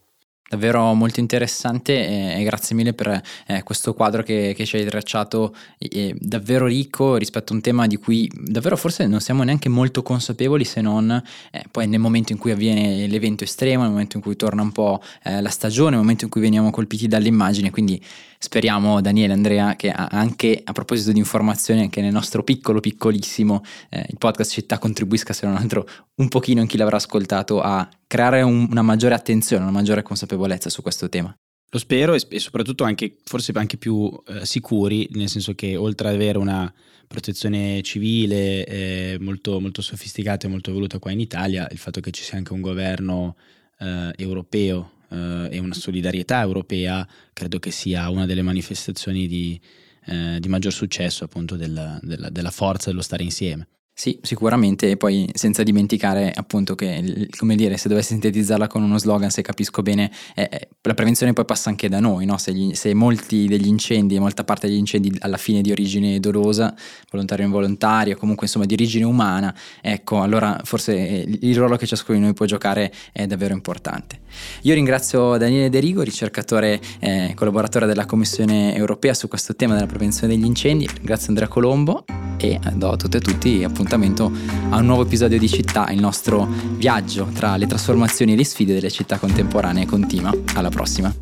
davvero 0.55 0.95
molto 0.95 1.21
interessante 1.21 2.37
e, 2.37 2.43
grazie 2.45 2.75
mille 2.75 2.95
per 2.95 3.21
eh, 3.47 3.63
questo 3.63 3.95
quadro 3.95 4.23
che, 4.23 4.55
che, 4.57 4.65
ci 4.65 4.77
hai 4.77 4.85
tracciato, 4.85 5.55
è 5.79 6.15
davvero 6.19 6.67
ricco 6.67 7.17
rispetto 7.17 7.53
a 7.53 7.57
un 7.57 7.63
tema 7.63 7.87
di 7.87 7.97
cui 7.97 8.31
davvero 8.35 8.77
forse 8.77 9.07
non 9.07 9.21
siamo 9.21 9.43
neanche 9.43 9.69
molto 9.69 10.03
consapevoli 10.03 10.65
se 10.65 10.81
non 10.81 11.23
eh, 11.51 11.65
poi 11.71 11.87
nel 11.87 12.01
momento 12.01 12.33
in 12.33 12.39
cui 12.39 12.51
avviene 12.51 13.07
l'evento 13.07 13.45
estremo, 13.45 13.83
nel 13.83 13.91
momento 13.91 14.17
in 14.17 14.23
cui 14.23 14.37
torna 14.37 14.63
un 14.63 14.73
po' 14.73 15.03
eh, 15.23 15.41
la 15.41 15.51
stagione, 15.51 15.91
nel 15.91 16.01
momento 16.01 16.25
in 16.25 16.31
cui 16.31 16.41
veniamo 16.41 16.71
colpiti 16.71 17.07
dalle 17.07 17.29
immagini, 17.29 17.71
quindi 17.71 18.03
speriamo 18.45 19.01
Daniele, 19.01 19.33
Andrea, 19.33 19.75
che 19.75 19.91
anche 19.91 20.61
a 20.63 20.73
proposito 20.73 21.13
di 21.13 21.19
informazioni, 21.19 21.81
anche 21.81 22.03
nel 22.03 22.13
nostro 22.13 22.43
piccolo, 22.45 22.79
piccolissimo, 22.79 23.63
eh, 23.89 24.05
il 24.09 24.19
podcast 24.19 24.53
Città 24.53 24.79
contribuisca 24.79 25.33
se 25.33 25.47
non 25.47 25.57
altro 25.57 25.89
un 26.17 26.29
pochino 26.29 26.61
in 26.61 26.67
chi 26.67 26.77
l'avrà 26.77 26.97
ascoltato 26.97 27.63
a 27.63 27.89
creare 28.07 28.43
un, 28.43 28.69
una 28.71 28.83
maggiore 28.83 29.15
attenzione, 29.15 29.63
una 29.63 29.73
maggiore 29.73 30.03
consapevolezza 30.03 30.44
su 30.69 30.83
questo 30.83 31.09
tema. 31.09 31.35
Lo 31.71 31.79
spero 31.79 32.15
e, 32.15 32.39
soprattutto 32.39 32.85
anche, 32.85 33.17
forse 33.25 33.53
anche 33.55 33.77
più 33.77 34.09
eh, 34.29 34.47
sicuri, 34.47 35.09
nel 35.13 35.29
senso 35.29 35.55
che 35.55 35.75
oltre 35.75 36.09
ad 36.09 36.15
avere 36.15 36.39
una 36.39 36.73
protezione 37.09 37.83
civile 37.83 38.65
eh, 38.65 39.17
molto, 39.21 39.61
molto 39.61 39.83
sofisticata 39.83 40.47
e 40.47 40.51
molto 40.51 40.71
evoluta 40.71 40.99
qua 40.99 41.11
in 41.11 41.21
Italia, 41.21 41.67
il 41.71 41.79
fatto 41.79 42.01
che 42.01 42.13
ci 42.13 42.23
sia 42.23 42.39
anche 42.39 42.53
un 42.53 42.61
governo 42.61 43.37
eh, 43.81 44.13
europeo 44.17 44.93
eh, 45.11 45.49
e 45.51 45.59
una 45.59 45.75
solidarietà 45.75 46.41
europea 46.41 47.07
credo 47.33 47.59
che 47.59 47.71
sia 47.71 48.09
una 48.09 48.27
delle 48.27 48.43
manifestazioni 48.43 49.27
di, 49.27 49.61
eh, 50.07 50.39
di 50.41 50.49
maggior 50.49 50.73
successo 50.73 51.25
appunto 51.25 51.57
del, 51.57 51.99
del, 52.03 52.29
della 52.31 52.51
forza 52.51 52.91
dello 52.91 53.03
stare 53.03 53.23
insieme. 53.23 53.69
Sì, 53.97 54.19
sicuramente, 54.23 54.91
e 54.91 54.97
poi 54.97 55.31
senza 55.35 55.63
dimenticare 55.63 56.33
appunto 56.35 56.75
che, 56.75 57.29
come 57.39 57.55
dire, 57.55 57.77
se 57.77 57.89
dovessi 57.89 58.09
sintetizzarla 58.09 58.67
con 58.67 58.83
uno 58.83 58.99
slogan, 58.99 59.31
se 59.31 59.41
capisco 59.41 59.83
bene, 59.83 60.11
eh, 60.35 60.69
la 60.81 60.95
prevenzione 60.95 61.33
poi 61.33 61.45
passa 61.45 61.69
anche 61.69 61.89
da 61.89 62.01
noi, 62.01 62.27
no? 62.27 62.37
se, 62.37 62.53
gli, 62.53 62.75
se, 62.75 62.93
molti 62.93 63.47
degli 63.47 63.69
incendi, 63.69 64.19
molta 64.19 64.43
parte 64.43 64.67
degli 64.67 64.79
incendi 64.79 65.17
alla 65.21 65.37
fine 65.37 65.61
di 65.61 65.71
origine 65.71 66.19
dolosa, 66.19 66.75
volontario 67.09 67.45
o 67.45 67.47
involontario, 67.47 68.17
comunque 68.17 68.47
insomma 68.47 68.67
di 68.67 68.75
origine 68.75 69.05
umana, 69.05 69.55
ecco, 69.81 70.23
allora 70.23 70.61
forse 70.65 70.93
eh, 70.97 71.39
il 71.43 71.57
ruolo 71.57 71.77
che 71.77 71.87
ciascuno 71.87 72.19
di 72.19 72.25
noi 72.25 72.35
può 72.35 72.47
giocare 72.47 72.93
è 73.13 73.29
davvero 73.29 73.55
importante. 73.55 74.23
Io 74.63 74.75
ringrazio 74.75 75.37
Daniele 75.37 75.71
Derigo, 75.71 76.03
ricercatore 76.03 76.81
e 76.99 77.29
eh, 77.29 77.35
collaboratore 77.35 77.87
della 77.87 78.07
Commissione 78.07 78.75
europea 78.75 79.15
su 79.15 79.29
questo 79.29 79.55
tema 79.55 79.75
della 79.75 79.87
prevenzione 79.87 80.35
degli 80.35 80.45
incendi, 80.45 80.85
ringrazio 80.93 81.29
Andrea 81.29 81.47
Colombo 81.47 82.05
e 82.39 82.59
do 82.75 82.91
a 82.91 82.97
tutte 82.97 83.19
e 83.19 83.21
tutti 83.21 83.63
appunto 83.63 83.84
appuntamento 83.85 84.33
a 84.71 84.79
un 84.79 84.87
nuovo 84.87 85.03
episodio 85.03 85.39
di 85.39 85.49
Città, 85.49 85.91
il 85.91 86.01
nostro 86.01 86.49
viaggio 86.77 87.29
tra 87.33 87.57
le 87.57 87.67
trasformazioni 87.67 88.33
e 88.33 88.37
le 88.37 88.45
sfide 88.45 88.73
delle 88.73 88.91
città 88.91 89.19
contemporanee 89.19 89.85
continua. 89.85 90.33
Alla 90.55 90.71
prossima! 90.71 91.15